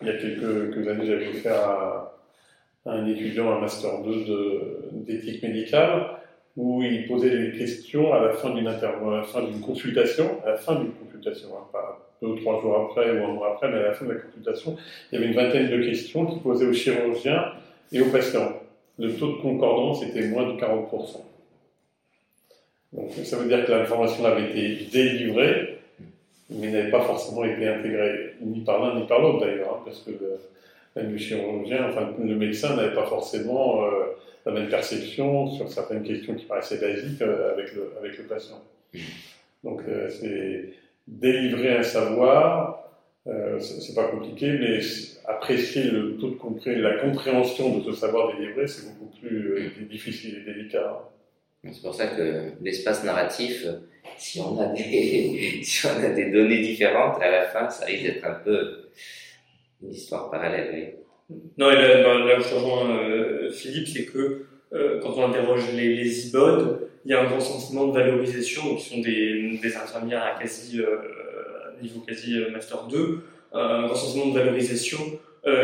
[0.01, 6.19] il y a quelques, années, j'avais faire un, un, étudiant un Master 2 d'éthique médicale
[6.55, 11.49] où il posait des questions à la fin d'une consultation, à la fin d'une consultation,
[11.55, 14.05] hein, pas deux ou trois jours après ou un mois après, mais à la fin
[14.05, 14.75] de la consultation,
[15.11, 17.53] il y avait une vingtaine de questions qu'il posait aux chirurgiens
[17.91, 18.53] et aux patients.
[18.99, 21.21] Le taux de concordance était moins de 40%.
[22.93, 25.79] Donc ça veut dire que l'information avait été délivrée,
[26.49, 29.99] mais n'avait pas forcément été intégrée, ni par l'un ni par l'autre d'ailleurs, hein, parce
[29.99, 30.11] que
[30.95, 36.33] le, chirurgien, enfin le médecin n'avait pas forcément euh, la même perception sur certaines questions
[36.33, 38.61] qui paraissaient basiques euh, avec, le, avec le patient.
[39.63, 40.73] Donc euh, c'est
[41.07, 42.88] délivrer un savoir,
[43.27, 44.79] euh, c'est pas compliqué, mais
[45.27, 49.85] apprécier le taux de compréhension, la compréhension de ce savoir délivré, c'est beaucoup plus euh,
[49.89, 51.09] difficile et délicat.
[51.63, 53.67] C'est pour ça que l'espace narratif,
[54.17, 58.03] si on, a des, si on a des données différentes, à la fin, ça risque
[58.03, 58.85] d'être un peu
[59.83, 60.95] une histoire parallèle.
[61.57, 64.45] Non, et là, là, où je rejoins euh, Philippe, c'est que
[65.01, 68.77] quand on interroge les, les IBOD, il y a un grand sentiment de valorisation, donc
[68.77, 70.79] qui sont des, des infirmières à quasi,
[71.81, 73.19] niveau quasi Master 2,
[73.53, 74.99] un grand sentiment de valorisation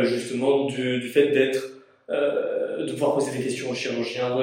[0.03, 1.63] justement du, fait d'être
[2.09, 4.37] de pouvoir poser des questions aux chirurgiens,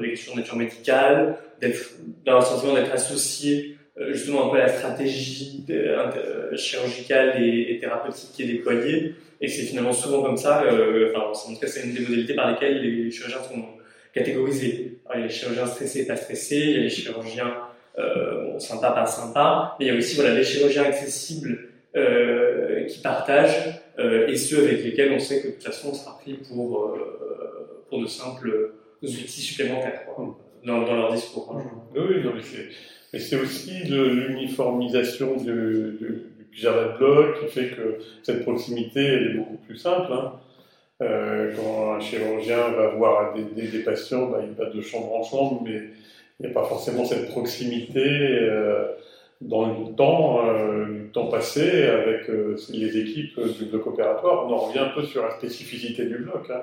[0.00, 1.36] des questions de nature médicale,
[2.24, 8.30] d'avoir le sentiment d'être associé euh, justement un peu la stratégie euh, chirurgicale et, thérapeutique
[8.32, 11.84] qui est déployée, et c'est finalement souvent comme ça, euh, enfin, en tout cas c'est
[11.84, 13.64] une des modalités par lesquelles les chirurgiens sont
[14.12, 14.98] catégorisés.
[15.14, 17.54] il y a les chirurgiens stressés et pas stressés, il y a les chirurgiens
[17.98, 23.00] euh, sympas, pas sympas, mais il y a aussi voilà, les chirurgiens accessibles euh, qui
[23.00, 26.34] partagent, euh, et ceux avec lesquels on sait que de toute façon on sera pris
[26.34, 26.98] pour,
[27.88, 28.72] pour de simples
[29.02, 31.54] outils supplémentaires quoi, dans, dans, leur discours.
[31.56, 31.70] Hein.
[31.94, 32.68] Oui, non, mais c'est
[33.12, 39.00] et c'est aussi de l'uniformisation du, du, du de bloc qui fait que cette proximité
[39.00, 40.12] elle est beaucoup plus simple.
[40.12, 40.32] Hein.
[41.02, 45.12] Euh, quand un chirurgien va voir des, des, des patients, bah, il va de chambre
[45.14, 45.90] en chambre, mais
[46.40, 48.92] il n'y a pas forcément cette proximité euh,
[49.40, 54.46] dans le temps, euh, le temps passé avec euh, les équipes du bloc opératoire.
[54.46, 56.50] On en revient un peu sur la spécificité du bloc.
[56.50, 56.62] Hein.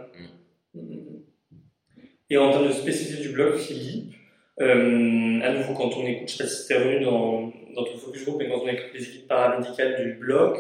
[2.29, 4.13] Et en termes de spécificité du bloc, Philippe,
[4.59, 7.97] euh, à nouveau, quand on écoute, je sais pas si c'était revenu dans, dans ton
[7.97, 10.57] focus group, mais quand on écoute les équipes paramédicales du bloc,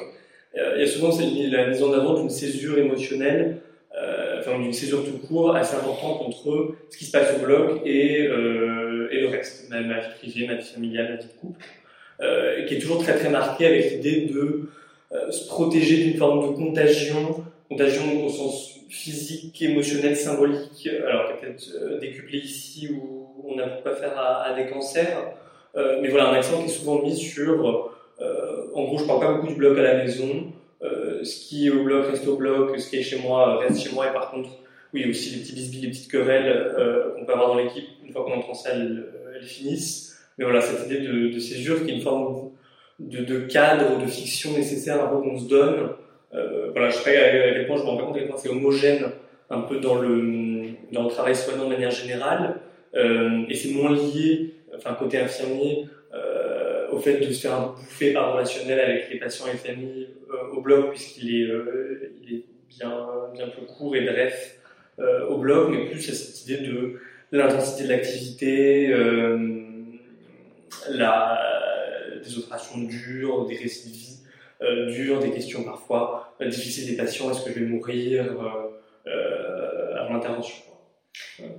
[0.57, 3.57] euh, il y a souvent la mise en avant d'une césure émotionnelle,
[3.97, 7.81] euh, enfin d'une césure tout court, assez importante entre ce qui se passe au bloc
[7.85, 11.65] et, euh, et le reste, ma, vie privée, ma vie familiale, ma vie de couple,
[12.21, 14.69] euh, qui est toujours très très marquée avec l'idée de
[15.11, 21.33] euh, se protéger d'une forme de contagion, contagion au sens physique, émotionnel, symbolique, alors qui
[21.33, 25.33] est peut-être décuplé ici ou on a beaucoup à faire à, des cancers.
[25.75, 27.91] Euh, mais voilà, un accent qui est souvent mis sur,
[28.21, 30.51] euh, en gros, je parle pas beaucoup du bloc à la maison.
[30.83, 33.81] Euh, ce qui est au bloc reste au bloc, ce qui est chez moi reste
[33.81, 34.07] chez moi.
[34.07, 34.49] Et par contre,
[34.93, 36.73] oui, aussi les petits bisbis, les petites querelles
[37.15, 40.17] qu'on peut avoir dans l'équipe, une fois qu'on entre en salle, elles finissent.
[40.37, 42.51] Mais voilà, cette idée de, de césure qui est une forme
[42.99, 45.89] de, de cadre, de fiction nécessaire à qu'on se donne.
[46.33, 48.49] Euh, voilà, je sais à quel point je me rends compte à quel point c'est
[48.49, 49.05] homogène
[49.49, 52.61] un peu dans le, dans le travail soignant de manière générale.
[52.95, 57.67] Euh, et c'est moins lié, enfin côté infirmier, euh, au fait de se faire un
[57.67, 61.49] bouffer par relationnel avec les patients et les familles euh, au bloc, puisqu'il est,
[62.21, 64.60] il est bien, bien plus court et bref
[64.99, 66.99] au bloc, mais plus à cette idée de
[67.31, 68.87] l'intensité de l'activité,
[70.89, 71.39] la,
[72.23, 74.19] des opérations dures, des récits
[74.61, 78.25] de euh, dures, des questions parfois difficiles des patients, est-ce que je vais mourir
[79.07, 80.63] euh, avant l'intervention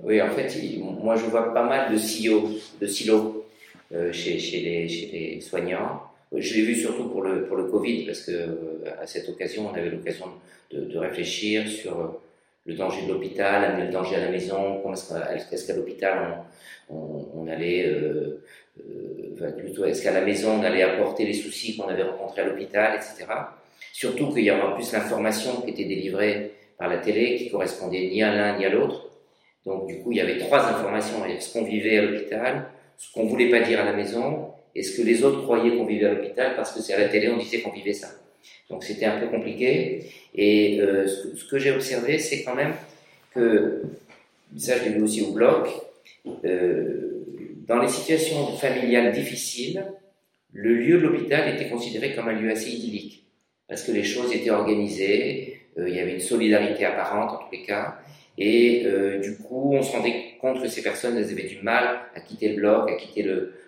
[0.01, 2.49] oui, en fait, moi je vois pas mal de silos,
[2.81, 3.45] de silos
[3.93, 6.01] euh, chez, chez, les, soignants.
[6.35, 8.55] Je l'ai vu surtout pour le, pour le Covid, parce que euh,
[8.99, 10.25] à cette occasion, on avait l'occasion
[10.71, 12.19] de, réfléchir sur
[12.65, 16.45] le danger de l'hôpital, amener le danger à la maison, est-ce qu'à l'hôpital
[16.89, 18.43] on, on, on, allait, euh,
[18.79, 22.45] euh plutôt est-ce qu'à la maison on allait apporter les soucis qu'on avait rencontrés à
[22.45, 23.25] l'hôpital, etc.
[23.91, 28.07] Surtout qu'il y avait en plus l'information qui était délivrée par la télé qui correspondait
[28.07, 29.09] ni à l'un ni à l'autre.
[29.65, 31.17] Donc, du coup, il y avait trois informations.
[31.39, 32.65] Ce qu'on vivait à l'hôpital,
[32.97, 35.85] ce qu'on voulait pas dire à la maison, et ce que les autres croyaient qu'on
[35.85, 38.09] vivait à l'hôpital, parce que c'est à la télé, on disait qu'on vivait ça.
[38.69, 40.05] Donc, c'était un peu compliqué.
[40.35, 42.73] Et euh, ce, que j'ai observé, c'est quand même
[43.33, 43.83] que,
[44.57, 45.67] ça je l'ai vu aussi au bloc,
[46.45, 47.23] euh,
[47.67, 49.85] dans les situations familiales difficiles,
[50.51, 53.25] le lieu de l'hôpital était considéré comme un lieu assez idyllique,
[53.67, 57.51] parce que les choses étaient organisées, euh, il y avait une solidarité apparente en tous
[57.51, 57.99] les cas,
[58.37, 62.01] et euh, du coup, on se rendait compte que ces personnes, elles avaient du mal
[62.15, 63.23] à quitter le bloc, à quitter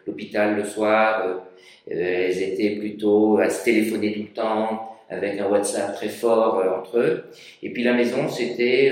[0.05, 1.25] l'hôpital le, soir.
[1.25, 6.09] Euh, euh, elles étaient plutôt à se téléphoner tout le temps, avec un WhatsApp très
[6.09, 7.25] fort euh, entre eux.
[7.61, 8.91] Et puis la maison, c'était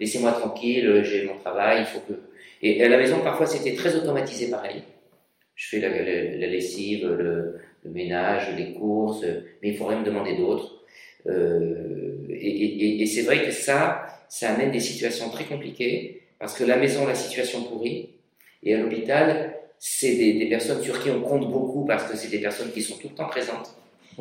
[0.00, 2.18] laissez-moi tranquille, j'ai mon travail, il faut que.
[2.62, 4.82] Et à la maison, parfois, c'était très automatisé pareil.
[5.56, 5.88] Je fais la,
[6.46, 9.24] lessive, le, ménage, les courses,
[9.62, 10.84] mais il faudrait me demander d'autres.
[11.28, 16.76] et, et, c'est vrai que ça, ça amène des situations très compliquées, parce que la
[16.76, 18.10] maison, la situation pourrie,
[18.62, 19.54] et à l'hôpital,
[19.84, 22.80] c'est des, des, personnes sur qui on compte beaucoup, parce que c'est des personnes qui
[22.80, 23.74] sont tout le temps présentes,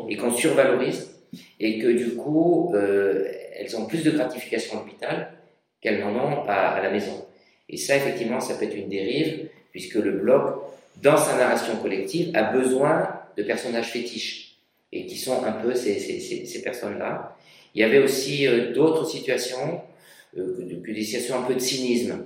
[0.09, 1.12] et qu'on survalorise,
[1.59, 5.34] et que du coup, euh, elles ont plus de gratification à l'hôpital
[5.80, 7.28] qu'elles n'en ont à, à la maison.
[7.70, 10.64] Et ça, effectivement, ça peut être une dérive, puisque le bloc,
[10.99, 14.57] dans sa narration collective, a besoin de personnages fétiches,
[14.91, 17.38] et qui sont un peu ces, ces, ces, ces personnes-là.
[17.76, 19.80] Il y avait aussi euh, d'autres situations
[20.36, 22.26] euh, que, des situations un peu de cynisme.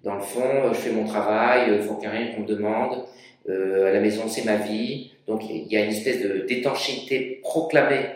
[0.00, 2.46] Dans le fond, euh, je fais mon travail, il euh, faut qu'il rien qu'on me
[2.46, 3.04] demande.
[3.48, 5.12] à la maison, c'est ma vie.
[5.26, 8.06] Donc, il y a une espèce d'étanchéité proclamée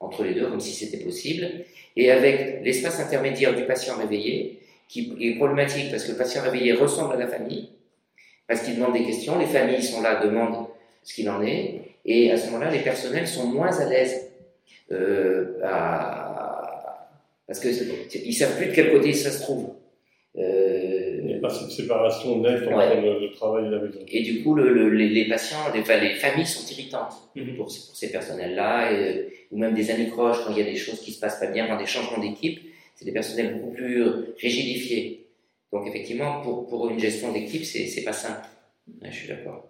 [0.00, 1.46] entre les deux, comme si c'était possible.
[1.96, 6.72] Et avec l'espace intermédiaire du patient réveillé, qui est problématique parce que le patient réveillé
[6.72, 7.68] ressemble à la famille,
[8.46, 10.66] parce qu'il demande des questions, les familles sont là, demandent
[11.02, 14.28] ce qu'il en est, et à ce moment-là, les personnels sont moins à l'aise
[14.92, 15.58] euh,
[17.46, 19.74] parce qu'ils ne savent plus de quel côté ça se trouve.
[20.36, 20.97] Euh...
[21.38, 24.00] Il n'y a pas cette séparation nette entre le, travail et la maison.
[24.08, 27.56] Et du coup, le, les, patients, les, les, familles sont irritantes mm-hmm.
[27.56, 28.90] pour, pour, ces personnels-là,
[29.52, 31.68] ou même des anicroches quand il y a des choses qui se passent pas bien,
[31.68, 32.60] quand des changements d'équipe,
[32.96, 34.02] c'est des personnels beaucoup plus
[34.40, 35.26] rigidifiés.
[35.72, 38.46] Donc effectivement, pour, pour une gestion d'équipe, c'est pas simple.
[39.02, 39.68] je suis d'accord.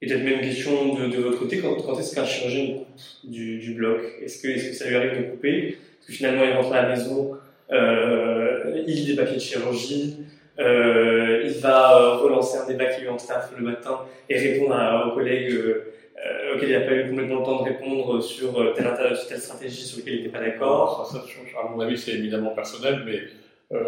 [0.00, 3.30] Et peut-être même une question de, de votre côté, quand, quand est-ce qu'un chirurgien coupe
[3.30, 4.00] du, du bloc?
[4.22, 5.78] Est-ce que, est que, ça lui arrive de couper?
[5.98, 7.36] Parce que finalement, il rentre à la maison,
[7.72, 10.16] euh, il lit des papiers de chirurgie,
[10.58, 14.74] euh, il va euh, relancer un débat qui lui en staff le matin et répondre
[15.06, 19.40] aux collègues euh, auxquels il n'a pas eu complètement le temps de répondre sur telle,
[19.40, 21.08] stratégie sur laquelle il n'était pas d'accord.
[21.10, 21.24] Ça,
[21.62, 23.20] à mon avis, c'est évidemment personnel, mais
[23.72, 23.84] euh,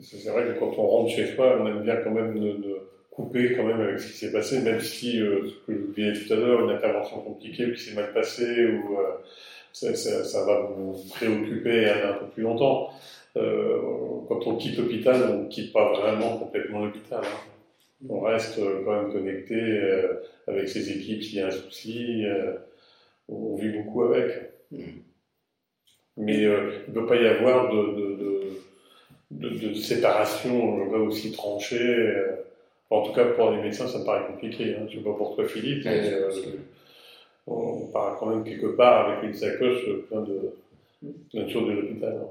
[0.00, 2.80] c'est vrai que quand on rentre chez soi, on aime bien quand même de,
[3.10, 5.92] couper quand même avec ce qui s'est passé, même si, euh, ce que je vous
[5.92, 9.16] disais tout à l'heure, une intervention compliquée qui s'est mal passée, ou euh,
[9.72, 12.90] ça, va vous préoccuper un, peu plus longtemps.
[13.36, 13.78] Euh,
[14.28, 17.22] quand on quitte l'hôpital, on ne quitte pas vraiment complètement l'hôpital.
[17.22, 18.06] Hein.
[18.08, 20.14] On reste euh, quand même connecté euh,
[20.46, 22.24] avec ses équipes s'il y a un souci.
[23.28, 24.52] on vit beaucoup avec.
[24.72, 24.82] Mm.
[26.16, 30.76] Mais il ne peut pas y avoir de, de, de, de, séparation
[31.06, 32.12] aussi tranchée.
[32.90, 34.74] En tout cas, pour les médecins, ça me paraît compliqué.
[34.74, 34.86] Hein.
[34.90, 36.12] Je ne sais pas pour toi, Philippe, mais
[37.46, 40.52] on part quand même quelque part avec une sacoche plein de,
[41.30, 42.18] plein de choses de l'hôpital.
[42.20, 42.28] Hein.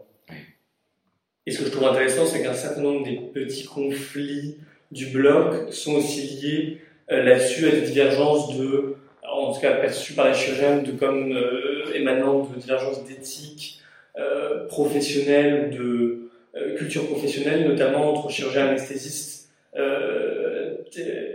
[1.50, 4.58] Et ce que je trouve intéressant, c'est qu'un certain nombre des petits conflits
[4.92, 6.78] du bloc sont aussi liés
[7.12, 8.98] euh, là-dessus à des divergences de,
[9.28, 13.82] en tout cas perçues par les chirurgiens, de comme euh, émanant de divergences d'éthique
[14.20, 16.30] euh, professionnelle, de
[16.78, 19.50] culture professionnelle, notamment entre chirurgiens anesthésistes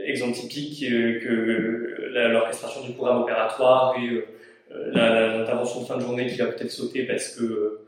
[0.07, 4.25] exemple typique que l'orchestration du programme opératoire et
[4.93, 7.81] l'intervention de fin de journée qui va peut-être sauter parce que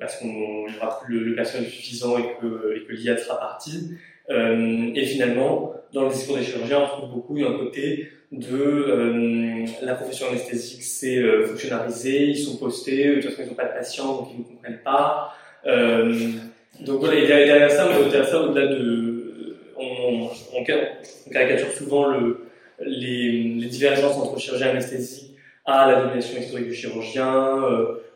[0.00, 3.90] parce qu'on n'aura plus le, personnel suffisant et que, et que l'IA sera partie.
[4.30, 9.66] Euh, et finalement, dans le discours des chirurgiens, on trouve beaucoup d'un côté de euh,
[9.82, 13.72] la profession anesthésique, c'est fonctionnalisé, ils sont postés, de toute façon ils n'ont pas de
[13.72, 15.34] patients, donc ils ne comprennent pas.
[15.64, 22.46] donc voilà, a derrière ça, derrière ça, au-delà de on, on, caricature souvent le,
[22.80, 25.34] les, les, divergences entre chirurgien anesthésie
[25.64, 27.62] à la domination historique du chirurgien.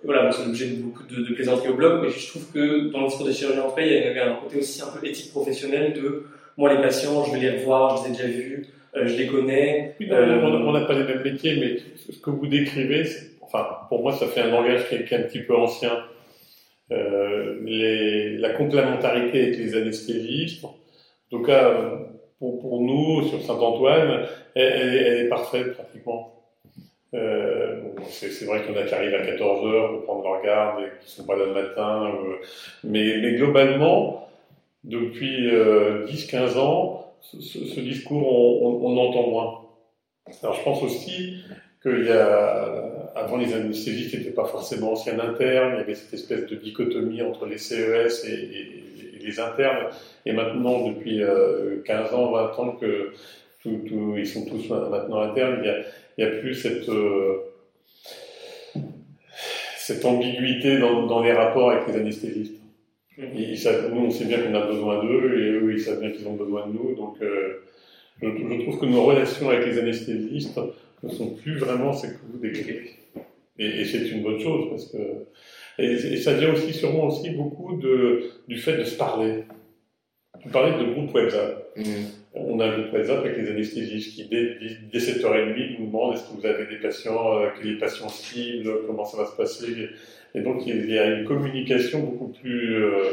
[0.05, 3.01] Voilà, c'est l'objet de beaucoup de, de plaisanteries au blog, mais je trouve que dans
[3.01, 5.95] le discours des chirurgiens en il y a un côté aussi un peu éthique professionnelle
[5.95, 6.27] de
[6.57, 9.27] moi les patients, je vais les revoir, je les ai déjà vus, euh, je les
[9.27, 9.97] connais.
[10.03, 11.79] Euh, on n'a pas les mêmes métiers, mais
[12.13, 13.05] ce que vous décrivez,
[13.41, 16.05] enfin pour moi ça fait un langage qui est, un petit peu ancien.
[16.93, 20.77] Euh, les, la complémentarité avec les anesthésistes, en
[21.31, 21.99] tout cas,
[22.39, 26.35] pour, pour nous, sur Saint-Antoine, elle, elle, est parfaite pratiquement.
[27.15, 27.74] Euh,
[28.09, 30.83] c'est vrai qu'il y en a qui arrivent à 14 heures pour prendre leur garde
[30.83, 32.13] et qui sont pas là le matin.
[32.15, 32.37] Euh,
[32.85, 34.29] mais, globalement,
[34.85, 38.27] depuis euh, 10-15 ans, ce, discours,
[38.63, 39.61] on, on, entend moins.
[40.43, 41.43] Alors je pense aussi
[41.83, 46.15] qu'il y a, avant les anesthésistes n'étaient pas forcément anciens internes, il y avait cette
[46.15, 48.81] espèce de dichotomie entre les CES et,
[49.21, 49.87] les internes.
[50.27, 53.13] Et maintenant, depuis 15 euh, ans, 20 ans que
[53.65, 57.39] ils sont tous maintenant internes, il n'y a plus cette, euh,
[59.87, 62.55] cette ambiguïté dans, dans, les rapports avec les anesthésistes.
[63.19, 63.23] Mmh.
[63.37, 66.11] Ils savent, nous, on sait bien qu'on a besoin d'eux et eux, ils savent bien
[66.11, 66.95] qu'ils ont besoin de nous.
[66.95, 67.63] Donc, euh,
[68.23, 70.59] je, je, trouve que nos relations avec les anesthésistes
[71.03, 72.93] ne sont plus vraiment ce que vous décrivez.
[73.59, 74.99] Et, et c'est une bonne chose parce que
[75.79, 79.45] et, ça vient aussi sûrement aussi beaucoup de, du fait de se parler.
[80.43, 81.77] Vous parlez de groupe WhatsApp.
[81.77, 81.83] Mmh.
[82.37, 84.59] On a groupe WhatsApp avec les anesthésistes qui, dès,
[84.93, 88.87] dès 7h30, nous demandent est-ce que vous avez des patients, euh, que les patients cibles,
[88.87, 89.91] comment ça va se passer?
[90.35, 93.13] Et donc, il y a une communication beaucoup plus euh,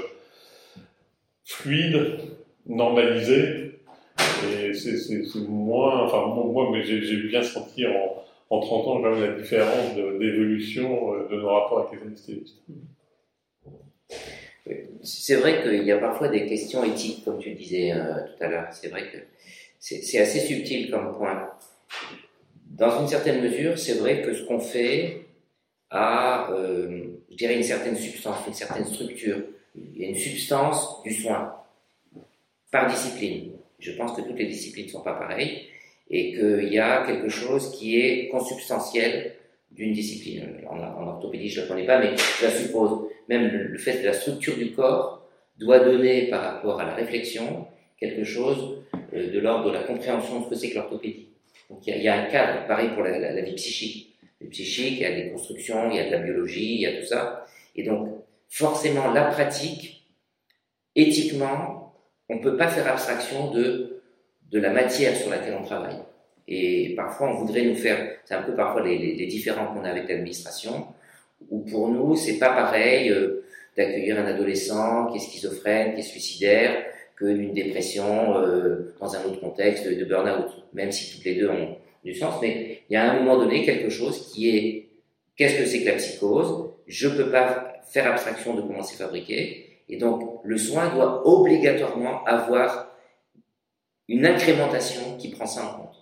[1.46, 2.18] fluide,
[2.66, 3.80] normalisée.
[4.60, 9.22] Et c'est moins, enfin, moi, mais j'ai bien senti en, en 30 ans, quand même
[9.22, 12.62] la différence d'évolution euh, de, nos rapports avec les anesthésistes.
[15.04, 18.48] C'est vrai qu'il y a parfois des questions éthiques, comme tu disais euh, tout à
[18.48, 18.68] l'heure.
[18.72, 19.18] C'est vrai que
[19.80, 21.50] c'est assez subtil comme point.
[22.68, 25.26] Dans une certaine mesure, c'est vrai que ce qu'on fait
[25.90, 29.38] a, euh, je une certaine substance, une certaine structure.
[29.76, 31.56] Il y a une substance du soin
[32.72, 33.54] par discipline.
[33.80, 35.68] Je pense que toutes les disciplines ne sont pas pareilles
[36.10, 39.34] et qu'il y a quelque chose qui est consubstantiel
[39.72, 40.48] d'une discipline.
[40.70, 43.08] En, orthopédie, je ne la connais pas, mais je la suppose.
[43.30, 47.68] Même le, fait que la structure du corps doit donner par rapport à la réflexion
[47.98, 51.28] quelque chose euh, de l'ordre de la compréhension de ce que c'est que l'orthopédie.
[51.70, 54.16] Donc il y, a un cadre, pareil pour la, vie psychique.
[54.40, 56.82] La vie psychique, il y a des constructions, il y a de la biologie, il
[56.82, 57.46] y a tout ça.
[57.76, 58.10] Et donc,
[58.50, 60.06] forcément, la pratique,
[60.96, 61.96] éthiquement,
[62.28, 64.02] on ne peut pas faire abstraction de,
[64.52, 66.00] de la matière sur laquelle on travaille.
[66.54, 69.90] Et parfois, on voudrait nous faire, c'est un peu parfois les, les, différends qu'on a
[69.90, 70.86] avec l'administration,
[71.50, 73.46] où pour nous, c'est pas pareil euh,
[73.78, 76.84] d'accueillir un adolescent qui est schizophrène, qui est suicidaire,
[77.16, 81.50] que d'une dépression euh, dans un autre contexte de, burn-out, même si toutes les deux
[81.50, 82.36] ont du sens.
[82.42, 84.90] Mais il y a à un moment donné quelque chose qui est
[85.38, 86.70] qu'est-ce que c'est que la psychose?
[86.86, 89.84] Je peux pas faire abstraction de comment c'est fabriqué.
[89.88, 92.94] Et donc, le soin doit obligatoirement avoir
[94.10, 96.01] une incrémentation qui prend ça en compte.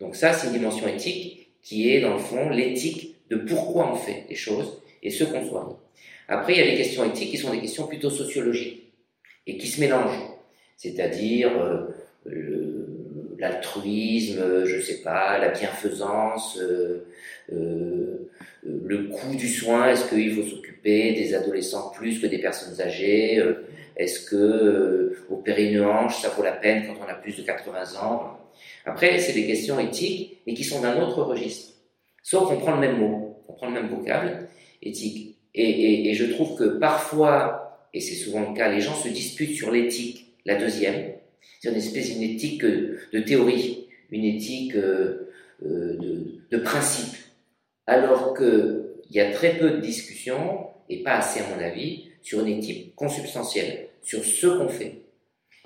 [0.00, 3.96] Donc ça, c'est une dimension éthique qui est, dans le fond, l'éthique de pourquoi on
[3.96, 5.74] fait les choses et ce qu'on soigne.
[6.28, 8.92] Après, il y a des questions éthiques qui sont des questions plutôt sociologiques
[9.46, 10.22] et qui se mélangent.
[10.76, 12.86] C'est-à-dire euh,
[13.38, 17.06] l'altruisme, je sais pas, la bienfaisance, euh,
[17.52, 18.30] euh,
[18.64, 23.42] le coût du soin, est-ce qu'il faut s'occuper des adolescents plus que des personnes âgées
[23.96, 28.00] Est-ce que opérer une hanche, ça vaut la peine quand on a plus de 80
[28.02, 28.37] ans?
[28.88, 31.74] Après, c'est des questions éthiques, mais qui sont d'un autre registre.
[32.22, 34.48] Sauf qu'on prend le même mot, on prend le même vocable,
[34.82, 35.36] éthique.
[35.54, 39.70] Et, je trouve que parfois, et c'est souvent le cas, les gens se disputent sur
[39.70, 41.12] l'éthique, la deuxième.
[41.60, 45.28] C'est une espèce d'une éthique de théorie, une éthique euh,
[45.62, 47.14] de, de principe.
[47.86, 52.40] Alors qu'il y a très peu de discussions, et pas assez à mon avis, sur
[52.40, 55.02] une éthique consubstantielle, sur ce qu'on fait.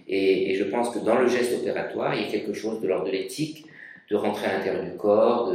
[0.08, 3.06] Et, je pense que dans le geste opératoire, il y a quelque chose de l'ordre
[3.06, 3.66] de l'éthique,
[4.10, 5.54] de rentrer à l'intérieur du corps,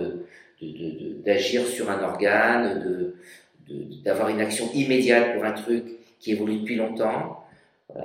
[1.26, 3.14] d'agir sur un organe,
[4.04, 5.84] d'avoir une action immédiate pour un truc
[6.20, 7.44] qui évolue depuis longtemps.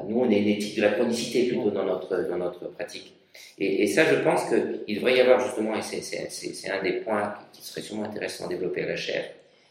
[0.09, 3.15] Nous, on est une éthique de la chronicité plutôt dans notre, dans notre pratique.
[3.59, 7.63] Et, ça, je pense qu'il devrait y avoir justement, et c'est un des points qui
[7.63, 9.25] serait sûrement intéressant à développer à la chaire,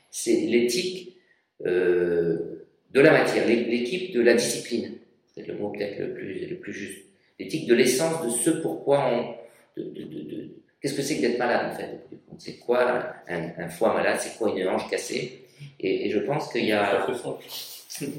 [0.10, 1.18] c'est l'éthique
[1.66, 4.94] euh, de la matière, l'équipe de la discipline
[5.36, 7.06] c'est le mot peut-être le plus, le plus juste,
[7.40, 9.36] l'éthique de l'essence de ce pourquoi on...
[9.80, 10.50] De, de, de,
[10.82, 12.02] Qu'est-ce que c'est que d'être malade en fait?
[12.40, 14.18] C'est quoi un, foie malade?
[14.20, 15.44] C'est quoi une hanche cassée?
[15.80, 17.08] Et, je pense qu'il y a...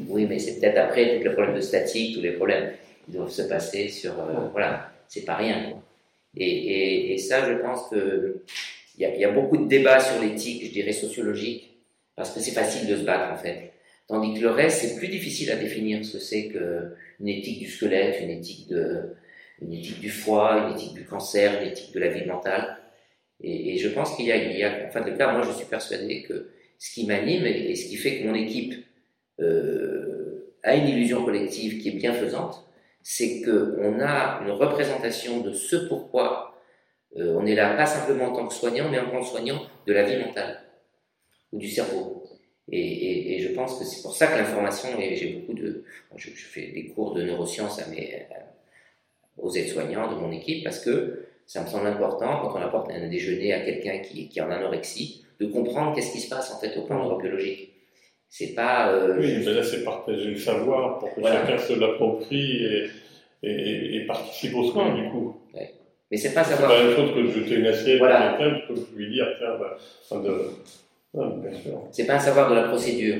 [0.07, 2.73] Oui, mais c'est peut-être après tous les problèmes de statique, tous les problèmes
[3.05, 4.13] qui doivent se passer sur...
[4.13, 5.73] Euh, voilà, c'est pas rien.
[6.37, 8.43] Et, et, et, ça, je pense que
[8.99, 11.71] il y, y, a beaucoup de débats sur l'éthique, je dirais sociologique,
[12.15, 13.72] parce que c'est facile de se battre en fait.
[14.13, 17.67] Tandis que le reste, c'est plus difficile à définir ce que c'est qu'une éthique du
[17.67, 18.69] squelette, une éthique,
[20.01, 22.77] du foie, une éthique du cancer, une éthique de la vie mentale.
[23.41, 26.51] Et, je pense qu'il y a, a, enfin, de cas, moi, je suis persuadé que
[26.79, 28.75] ce qui m'anime et, ce qui fait que mon équipe
[29.41, 32.69] euh, a une illusion collective qui est bienfaisante,
[33.03, 36.61] c'est qu'on a une représentation de ce pourquoi
[37.17, 39.63] euh, on est là, pas simplement en tant que soignant, mais en tant que soignant
[39.87, 40.61] de la vie mentale
[41.51, 42.22] ou du cerveau.
[42.71, 45.85] Et, je pense que c'est pour ça que l'information, et j'ai beaucoup de.
[46.17, 48.27] Je, fais des cours de neurosciences à mes,
[49.39, 53.09] aux aides-soignants de mon équipe parce que ça me semble important quand on apporte un
[53.09, 56.59] déjeuner à quelqu'un qui, qui est en anorexie de comprendre qu'est-ce qui se passe en
[56.59, 57.73] fait au plan neurobiologique.
[58.29, 58.93] C'est pas.
[58.93, 64.07] Euh, oui, mais là c'est partager le savoir pour que chacun se l'approprie et, et,
[64.07, 65.37] participe au soin du coup.
[66.11, 66.71] Mais c'est pas savoir.
[66.71, 69.11] C'est pas la même chose que de jeter une assiette à quelqu'un que je lui
[69.13, 69.77] dire tiens, bah,
[70.19, 70.51] de,
[71.91, 73.19] c'est pas un savoir de la procédure,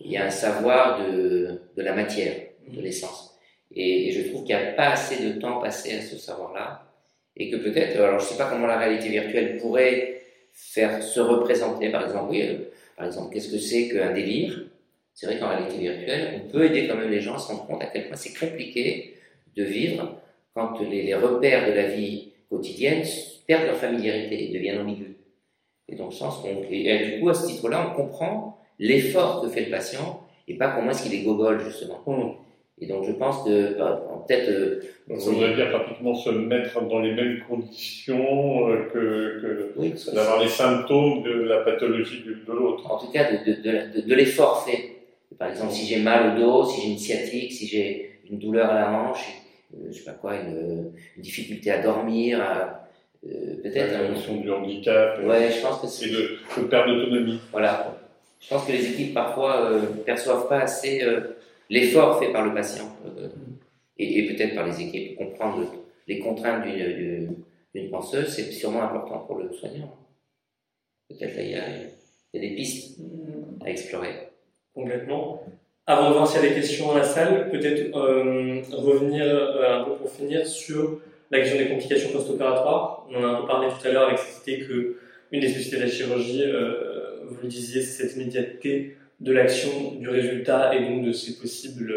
[0.00, 2.34] il y a un savoir de, de la matière,
[2.66, 3.38] de l'essence.
[3.74, 6.84] Et, je trouve qu'il n'y a pas assez de temps passé à ce savoir-là,
[7.36, 11.90] et que peut-être, alors je sais pas comment la réalité virtuelle pourrait faire se représenter,
[11.90, 14.64] par exemple, oui, euh, par exemple, qu'est-ce que c'est qu'un délire?
[15.14, 17.66] C'est vrai qu'en réalité virtuelle, on peut aider quand même les gens à se rendre
[17.66, 19.14] compte à quel point c'est compliqué
[19.54, 20.20] de vivre
[20.54, 23.04] quand les, les repères de la vie quotidienne
[23.46, 25.07] perdent leur familiarité et deviennent ambigus.
[25.88, 29.48] Et dans le sens qu'on, et, du coup, à ce titre-là, on comprend l'effort que
[29.48, 32.00] fait le patient et pas comment est-ce qu'il est gogol, justement.
[32.06, 32.32] Mmh.
[32.80, 34.48] Et donc, je pense que, bah, peut-être.
[34.48, 34.80] Euh,
[35.18, 40.48] ça voudrait dire pratiquement se mettre dans les mêmes conditions euh, que, que d'avoir les
[40.48, 42.90] symptômes de la pathologie de, l'autre.
[42.90, 44.98] En tout cas, de, de, de l'effort fait.
[45.38, 48.70] Par exemple, si j'ai mal au dos, si j'ai une sciatique, si j'ai une douleur
[48.70, 49.24] à la hanche,
[49.74, 52.66] euh, je sais pas quoi, une, une difficulté à dormir, à, euh,
[53.22, 53.92] peut-être.
[53.92, 55.20] La notion du handicap.
[55.24, 56.08] Ouais, je pense que c'est.
[56.08, 57.40] Et de, de perte d'autonomie.
[57.50, 57.98] Voilà.
[58.40, 61.36] Je pense que les équipes parfois ne euh, perçoivent pas assez euh,
[61.68, 62.88] l'effort fait par le patient
[63.98, 65.16] et, et peut-être par les équipes.
[65.16, 65.64] Comprendre
[66.06, 69.94] les contraintes d'une penseuse, c'est sûrement important pour le soignant.
[71.08, 71.62] Peut-être là, il y a.
[72.32, 73.64] il y a des pistes mm.
[73.64, 74.28] à explorer.
[74.74, 75.42] Complètement.
[75.86, 79.80] Avant de voir s'il y a des questions dans la salle, peut-être euh, revenir euh,
[79.80, 81.00] un peu pour finir sur
[81.30, 83.06] la question des complications post-opératoires.
[83.10, 84.96] On en a un peu parlé tout à l'heure avec cette idée que
[85.30, 89.92] une des spécificités de la chirurgie, euh, vous le disiez, c'est cette immédiateté de l'action,
[89.98, 91.92] du résultat et donc de ses possibles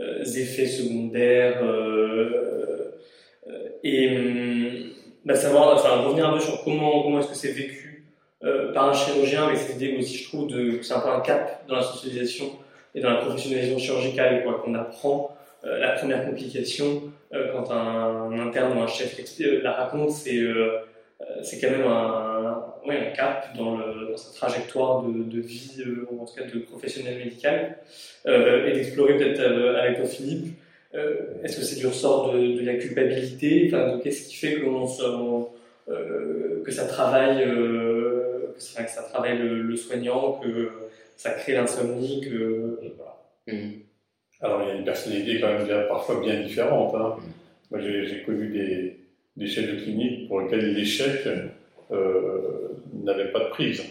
[0.00, 1.62] euh, effets secondaires.
[1.62, 2.92] Euh,
[3.48, 4.90] euh, et hum,
[5.24, 8.04] bah, savoir, enfin, revenir un peu sur comment, comment est-ce que c'est vécu
[8.72, 11.64] par un chirurgien, avec cette idée aussi, je trouve, de, c'est un peu un cap
[11.66, 12.52] dans la socialisation
[12.94, 18.80] et dans la professionnalisation chirurgicale, quoi, qu'on apprend la première complication quand un, interne ou
[18.80, 19.16] un chef
[19.62, 20.40] la raconte, c'est
[21.42, 23.78] c'est quand même un, cap dans,
[24.16, 27.78] sa trajectoire de, vie, en tout cas de professionnel médical,
[28.26, 29.40] et d'explorer peut-être
[29.76, 30.58] avec toi Philippe,
[30.94, 33.68] est-ce que c'est du ressort de, la culpabilité?
[33.68, 34.64] Enfin, Qu'est-ce qui fait que,
[35.90, 40.70] euh, ça travaille, euh, que, ça, travaille le, soignant, que
[41.16, 43.18] ça crée l'insomnie que, voilà.
[43.46, 43.80] Mmh.
[44.40, 46.94] Alors il y a une personnalité quand même bien, parfois bien différente.
[46.94, 47.16] Hein.
[47.18, 47.22] Mmh.
[47.70, 48.96] Moi j'ai connu des,
[49.36, 51.26] des, chefs de clinique pour lesquels l'échec
[51.90, 53.82] euh, n'avait pas de prise.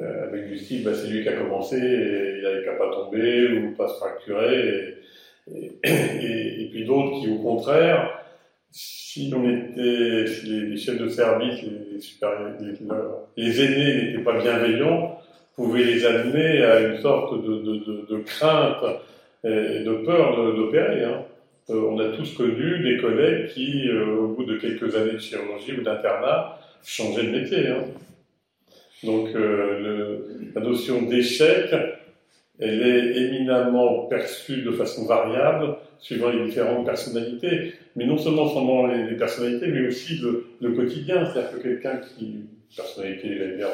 [0.00, 2.90] Euh, avec du style, bah, c'est lui qui a commencé, et il n'avait qu'à pas
[2.90, 4.94] tomber ou pas se fracturer.
[5.52, 8.22] Et, et, et puis d'autres qui, au contraire,
[8.70, 11.98] si on était, si les, chefs de service, les,
[12.66, 12.78] les,
[13.36, 15.18] les aînés n'étaient pas bienveillants,
[15.58, 18.84] pouvaient les amener à une sorte de, de, de, crainte
[19.42, 21.02] et de peur d'opérer.
[21.02, 21.24] Hein.
[21.70, 25.18] Euh, on a tous connu des collègues qui, euh, au bout de quelques années de
[25.18, 27.66] chirurgie ou d'internat, changeaient de métier.
[27.66, 27.86] Hein.
[29.02, 31.74] Donc euh, la notion d'échec,
[32.60, 38.86] elle est éminemment perçue de façon variable suivant les différentes personnalités, mais non seulement selon
[38.86, 40.20] les, personnalités, mais aussi
[40.60, 41.26] le quotidien.
[41.26, 42.44] C'est-à-dire que quelqu'un qui,
[42.76, 43.68] personnalité, je dire,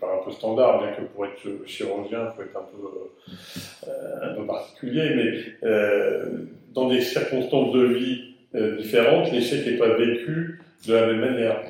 [0.00, 4.30] par un peu standard, bien que pour être chirurgien, il faut être un peu, euh,
[4.30, 9.96] un peu particulier, mais euh, dans des circonstances de vie euh, différentes, l'échec n'est pas
[9.96, 11.60] vécu de la même manière.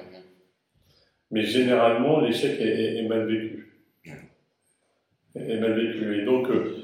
[1.30, 3.72] Mais généralement, l'échec est, mal vécu.
[5.34, 6.20] Est mal vécu.
[6.20, 6.76] Et donc, euh,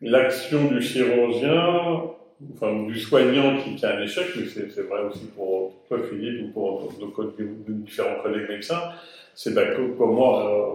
[0.00, 2.13] l'action du chirurgien,
[2.54, 6.48] enfin du soignant qui, a un échec, mais c'est vrai aussi pour toi Philippe ou
[6.48, 7.32] pour nos,
[7.68, 8.92] différents collègues médecins,
[9.34, 10.72] c'est ben, comment euh,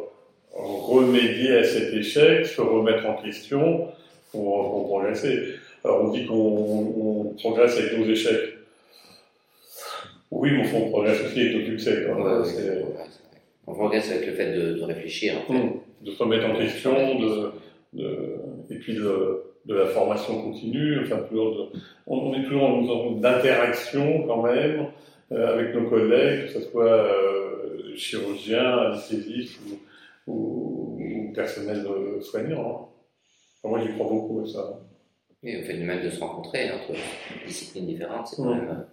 [0.53, 3.87] remédier à cet échec, se remettre en question
[4.31, 5.55] pour, pour progresser.
[5.83, 8.55] Alors on dit qu'on progresse avec nos échecs.
[10.31, 12.07] Oui, mais on progresse aussi avec nos succès.
[13.65, 15.35] on progresse avec le fait de, réfléchir.
[15.37, 15.59] En fait.
[15.59, 15.79] Mmh.
[16.01, 17.51] De se remettre en question, de,
[17.91, 18.35] de,
[18.69, 21.01] et puis de, de, la formation continue.
[21.03, 21.71] Enfin, toujours
[22.07, 24.87] on, est toujours une sorte d'interaction quand même
[25.31, 29.59] euh, avec nos collègues, que ce soit euh, chirurgiens, anesthésistes
[30.27, 31.85] ou, ou, personnel
[32.21, 32.91] soignant.
[33.63, 33.69] Hein.
[33.69, 34.79] moi, j'y crois beaucoup à ça.
[35.41, 36.99] Oui, on fait mal de se rencontrer entre
[37.47, 38.85] disciplines différentes, c'est quand même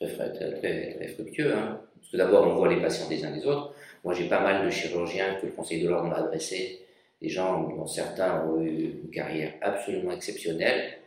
[0.00, 1.54] très, très, très, fructueux.
[1.54, 1.80] Hein.
[2.00, 3.74] Parce que d'abord, on voit les patients des uns des autres.
[4.02, 6.83] Moi, j'ai pas mal de chirurgiens que le Conseil de l'ordre m'a adressé,
[7.20, 10.98] des gens dont certains ont eu une carrière absolument exceptionnelle.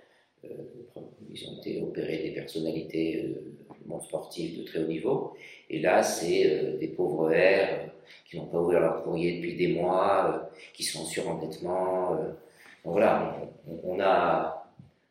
[0.45, 0.49] Euh,
[1.33, 5.33] ils ont été opérés des personnalités euh, du monde sportif de très haut niveau.
[5.69, 7.91] Et là, c'est euh, des pauvres airs
[8.25, 12.17] qui n'ont pas ouvert leur courrier depuis des mois, qui sont en surendettement.
[12.83, 13.37] voilà,
[13.83, 14.57] on a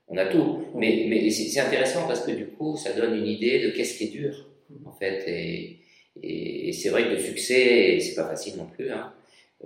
[0.08, 0.64] on a tout.
[0.74, 4.04] Mais, mais c'est intéressant parce que du coup, ça donne une idée de qu'est-ce qui
[4.04, 4.46] est dur,
[4.84, 5.24] en fait.
[5.26, 5.78] Et,
[6.22, 8.90] et, c'est vrai que le succès, c'est pas facile non plus.
[8.90, 9.12] Hein.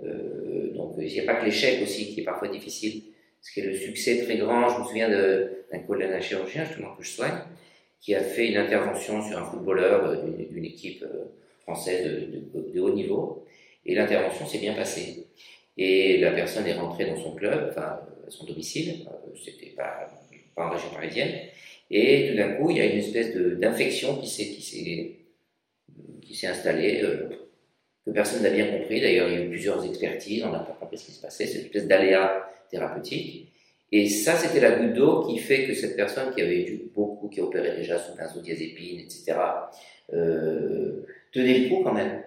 [0.03, 3.03] Euh, donc, il n'y a pas que l'échec aussi qui est parfois difficile.
[3.41, 7.03] Parce que le succès très grand, je me souviens d'un collègue, d'un chirurgien, justement, que
[7.03, 7.39] je soigne,
[7.99, 10.15] qui a fait une intervention sur un footballeur euh,
[10.49, 11.25] d'une équipe euh,
[11.61, 12.29] française
[12.73, 13.45] de, haut niveau.
[13.85, 15.25] Et l'intervention s'est bien passée.
[15.77, 17.73] Et la personne est rentrée dans son club,
[18.27, 19.07] son domicile.
[19.43, 20.07] C'était pas
[20.57, 21.31] en région parisienne.
[21.89, 25.17] Et tout d'un coup, il y a une espèce d'infection qui s'est
[26.21, 27.03] qui installée,
[28.13, 29.01] personne n'a bien compris.
[29.01, 31.45] D'ailleurs, il y a eu plusieurs expertises, on n'a pas compris ce qui se passait,
[31.45, 33.51] cette espèce d'aléa thérapeutique.
[33.91, 37.27] Et ça, c'était la goutte d'eau qui fait que cette personne qui avait eu beaucoup,
[37.27, 39.33] qui opérait déjà sous benzodiazépine, etc.,
[40.13, 42.21] euh, tenait le coup quand même.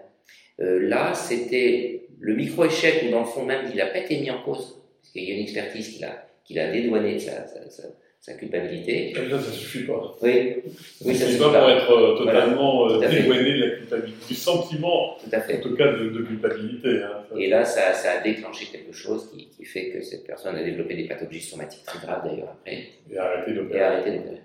[0.60, 4.30] Euh, là, c'était le micro-échec où, dans le fond, même, il n'a pas été mis
[4.30, 6.00] en cause, parce qu'il y a une expertise
[6.44, 7.44] qui l'a dédouané de sa
[8.32, 9.12] culpabilité.
[9.12, 10.16] Comme ça, ça suffit pas.
[10.22, 10.54] Oui,
[11.04, 13.06] oui ça suffit pas pour être euh, totalement voilà.
[13.06, 15.58] Euh, dédouané de la culpabilité, du sentiment, tout à fait.
[15.58, 17.02] en tout cas, de, culpabilité.
[17.02, 20.56] Hein, Et là, ça, ça, a déclenché quelque chose qui, qui, fait que cette personne
[20.56, 22.84] a développé des pathologies somatiques très graves d'ailleurs après.
[23.12, 23.78] Et arrêté d'opérer.
[23.78, 24.40] Et arrêté d'opérer.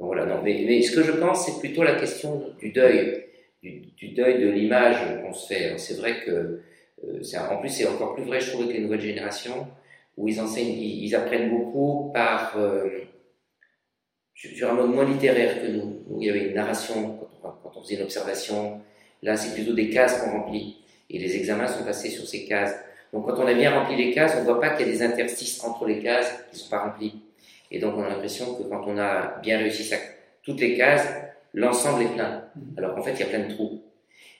[0.00, 3.24] Donc voilà, non, mais, mais, ce que je pense, c'est plutôt la question du deuil.
[3.62, 5.76] du, deuil de l'image qu'on se fait.
[5.76, 6.60] C'est vrai que,
[7.36, 9.66] en plus, c'est encore plus vrai, je trouve, avec les nouvelles générations,
[10.16, 12.56] où ils enseignent, ils, apprennent beaucoup par
[14.38, 16.02] sur un mode moins littéraire que nous.
[16.08, 18.80] Nous, il y avait une narration quand on, faisait une observation.
[19.22, 20.76] Là, c'est plutôt des cases qu'on remplit.
[21.10, 22.76] Et les examens sont passés sur ces cases.
[23.12, 24.92] Donc, quand on a bien rempli les cases, on ne voit pas qu'il y a
[24.92, 27.20] des interstices entre les cases qui ne sont pas remplies.
[27.70, 29.96] Et donc, on a l'impression que quand on a bien réussi ça,
[30.42, 31.08] toutes les cases,
[31.52, 32.44] l'ensemble est plein.
[32.76, 33.82] Alors qu'en fait, il y a plein de trous.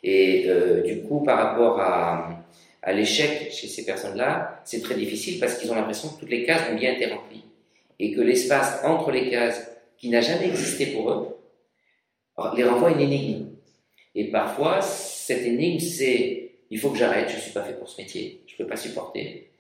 [0.04, 2.44] Et euh, du coup, par rapport à,
[2.82, 6.44] à l'échec chez ces personnes-là, c'est très difficile parce qu'ils ont l'impression que toutes les
[6.44, 7.44] cases ont bien été remplies.
[7.98, 11.36] Et que l'espace entre les cases qui n'a jamais existé pour eux,
[12.56, 13.46] les renvoie à une énigme.
[14.14, 17.88] Et parfois, cette énigme, c'est il faut que j'arrête, je ne suis pas fait pour
[17.88, 19.50] ce métier, je ne peux pas supporter.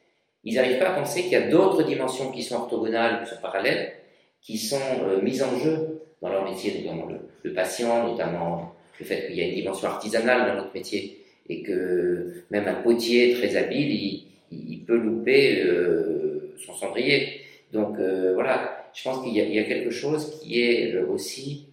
[0.44, 3.40] Ils n'arrivent pas à penser qu'il y a d'autres dimensions qui sont orthogonales, qui sont
[3.40, 3.92] parallèles,
[4.40, 7.08] qui sont euh, mises en jeu dans leur métier, notamment
[7.42, 11.62] le, patient, notamment le fait qu'il y a une dimension artisanale dans notre métier, et
[11.62, 17.40] que même un potier très habile, il, peut louper euh, son cendrier.
[17.72, 21.66] Donc euh, voilà, je pense qu'il y, a quelque chose qui est euh, aussi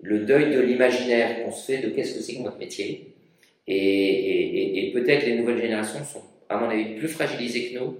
[0.00, 3.14] le deuil de l'imaginaire qu'on se fait de qu'est-ce que c'est que notre métier.
[3.66, 7.98] Et, peut-être les nouvelles générations sont, à mon avis, plus fragilisées que nous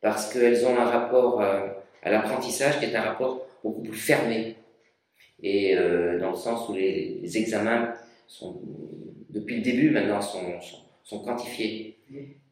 [0.00, 1.68] parce qu'elles ont un rapport euh,
[2.02, 4.54] à l'apprentissage qui est un rapport beaucoup plus fermé.
[5.42, 7.92] Et euh, dans le sens où les, examens
[8.26, 8.60] sont,
[9.28, 10.40] depuis le début maintenant, sont,
[11.04, 11.98] sont, quantifiés.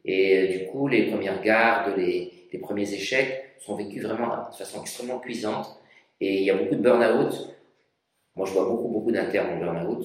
[0.05, 4.81] Et du coup, les premières gardes, les, les premiers échecs sont vécus vraiment de façon
[4.81, 5.79] extrêmement cuisante.
[6.21, 7.55] Et il y a beaucoup de burn-out.
[8.37, 10.05] Moi, je vois beaucoup, beaucoup d'internes en burn-out.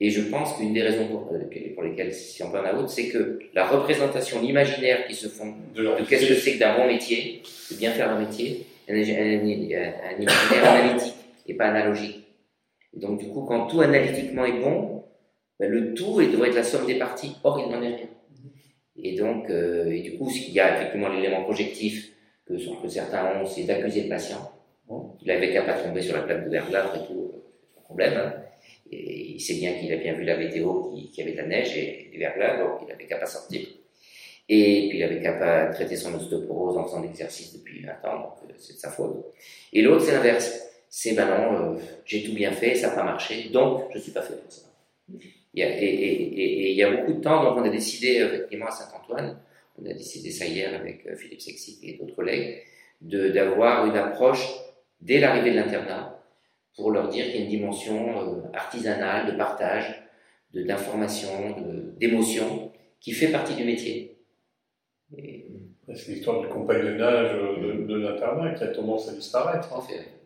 [0.00, 3.40] Et je pense qu'une des raisons pour, euh, pour lesquelles c'est en burn-out, c'est que
[3.52, 7.76] la représentation, l'imaginaire qui se font de, qu'est-ce que c'est que d'un bon métier, de
[7.76, 11.14] bien faire un métier, un, un, imaginaire analytique
[11.46, 12.26] et pas analogique.
[12.92, 15.02] donc, du coup, quand tout analytiquement est bon,
[15.58, 17.34] ben, le tout doit être la somme des parties.
[17.42, 18.08] Or, il n'en est rien.
[18.96, 22.12] Et donc, euh, et du coup, il y a effectivement l'élément projectif
[22.48, 24.52] que, que certains ont, c'est d'accuser le patient.
[25.22, 27.32] Il avait qu'à pas tomber sur la plaque de verglas et tout,
[27.74, 28.14] pas problème.
[28.16, 28.32] Hein.
[28.90, 31.76] Et il sait bien qu'il a bien vu la météo, qu'il avait de la neige
[31.76, 33.60] et des verglas, donc il avait qu'à pas sortir.
[34.48, 38.20] Et puis il avait qu'à pas traiter son ostéoporose en faisant l'exercice depuis 20 ans,
[38.22, 39.26] donc euh, c'est de sa faute.
[39.74, 40.64] Et l'autre, c'est l'inverse.
[40.88, 44.12] C'est ben non, euh, j'ai tout bien fait, ça n'a pas marché, donc je suis
[44.12, 44.62] pas fait pour ça.
[45.54, 49.38] Et, il y a beaucoup de temps, donc on a décidé, effectivement, à Saint-Antoine,
[49.80, 52.62] on a décidé ça hier avec euh, Philippe Sexic et d'autres collègues,
[53.00, 54.46] d'avoir une approche
[55.00, 56.20] dès l'arrivée de l'internat
[56.76, 60.02] pour leur dire qu'il y a une dimension euh, artisanale, de partage,
[60.54, 61.28] d'information,
[61.98, 64.16] d'émotion qui fait partie du métier.
[65.12, 69.72] C'est l'histoire du compagnonnage de, de l'internat qui a tendance à disparaître.
[69.74, 70.18] En fait.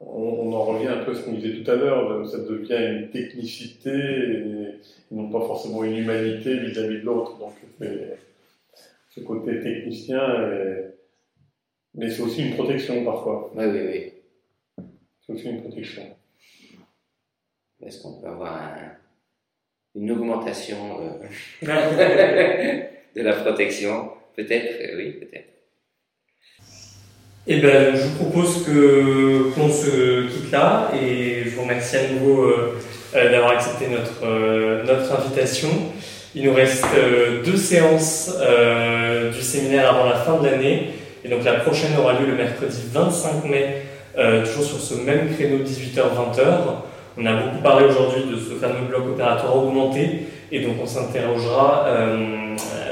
[0.00, 3.10] On, en revient un peu à ce qu'on disait tout à l'heure, ça devient une
[3.10, 4.66] technicité et,
[5.10, 7.38] non pas forcément une humanité vis-à-vis de l'autre.
[7.38, 7.52] Donc
[9.10, 10.20] ce côté technicien,
[11.94, 13.52] mais c'est aussi une protection parfois.
[13.54, 14.12] Oui, oui, oui.
[15.26, 16.02] C'est aussi une protection.
[17.84, 18.76] Est-ce qu'on peut avoir
[19.94, 21.26] une augmentation euh,
[23.16, 24.10] de la protection?
[24.36, 25.48] Peut-être, oui, peut-être.
[27.46, 32.08] Eh ben, je vous propose que qu'on se quitte là et je vous remercie à
[32.12, 32.78] nouveau euh,
[33.16, 35.70] euh, d'avoir accepté notre euh, notre invitation.
[36.34, 36.86] Il nous reste
[37.44, 38.30] deux séances
[39.34, 40.90] du séminaire avant la fin de l'année
[41.24, 43.82] et donc la prochaine aura lieu le mercredi 25 mai,
[44.44, 46.42] toujours sur ce même créneau 18h-20h.
[47.18, 51.88] On a beaucoup parlé aujourd'hui de ce fameux bloc opératoire augmenté et donc on s'interrogera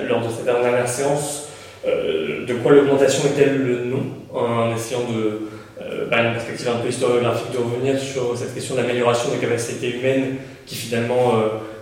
[0.09, 1.49] lors de cette dernière séance
[1.87, 4.03] euh, de quoi l'augmentation est-elle le nom,
[4.35, 5.49] en essayant de,
[5.81, 10.37] euh, bah, perspective un peu historiographique, de revenir sur cette question d'amélioration des capacités humaines
[10.67, 11.35] qui finalement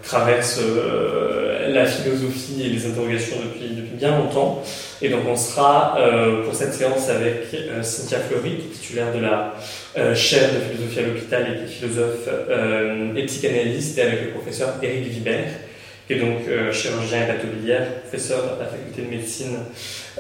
[0.07, 0.61] euh, traverse
[1.69, 4.63] la philosophie et les interrogations depuis, depuis bien longtemps.
[5.03, 5.99] Et donc on sera
[6.45, 7.49] pour cette séance avec
[7.83, 9.55] Cynthia Fleury, titulaire de la
[10.15, 12.29] chaire de philosophie à l'hôpital et philosophe
[13.17, 15.49] et psychanalyste, et avec le professeur Éric Vibert
[16.07, 19.59] qui est donc euh, chirurgien hépatobiliaire, professeur à la faculté de médecine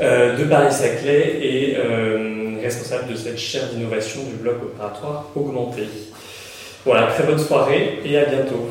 [0.02, 5.82] euh, de Paris-Saclay et euh, responsable de cette chaire d'innovation du bloc opératoire augmenté.
[6.84, 8.68] Voilà, très bonne soirée et à bientôt.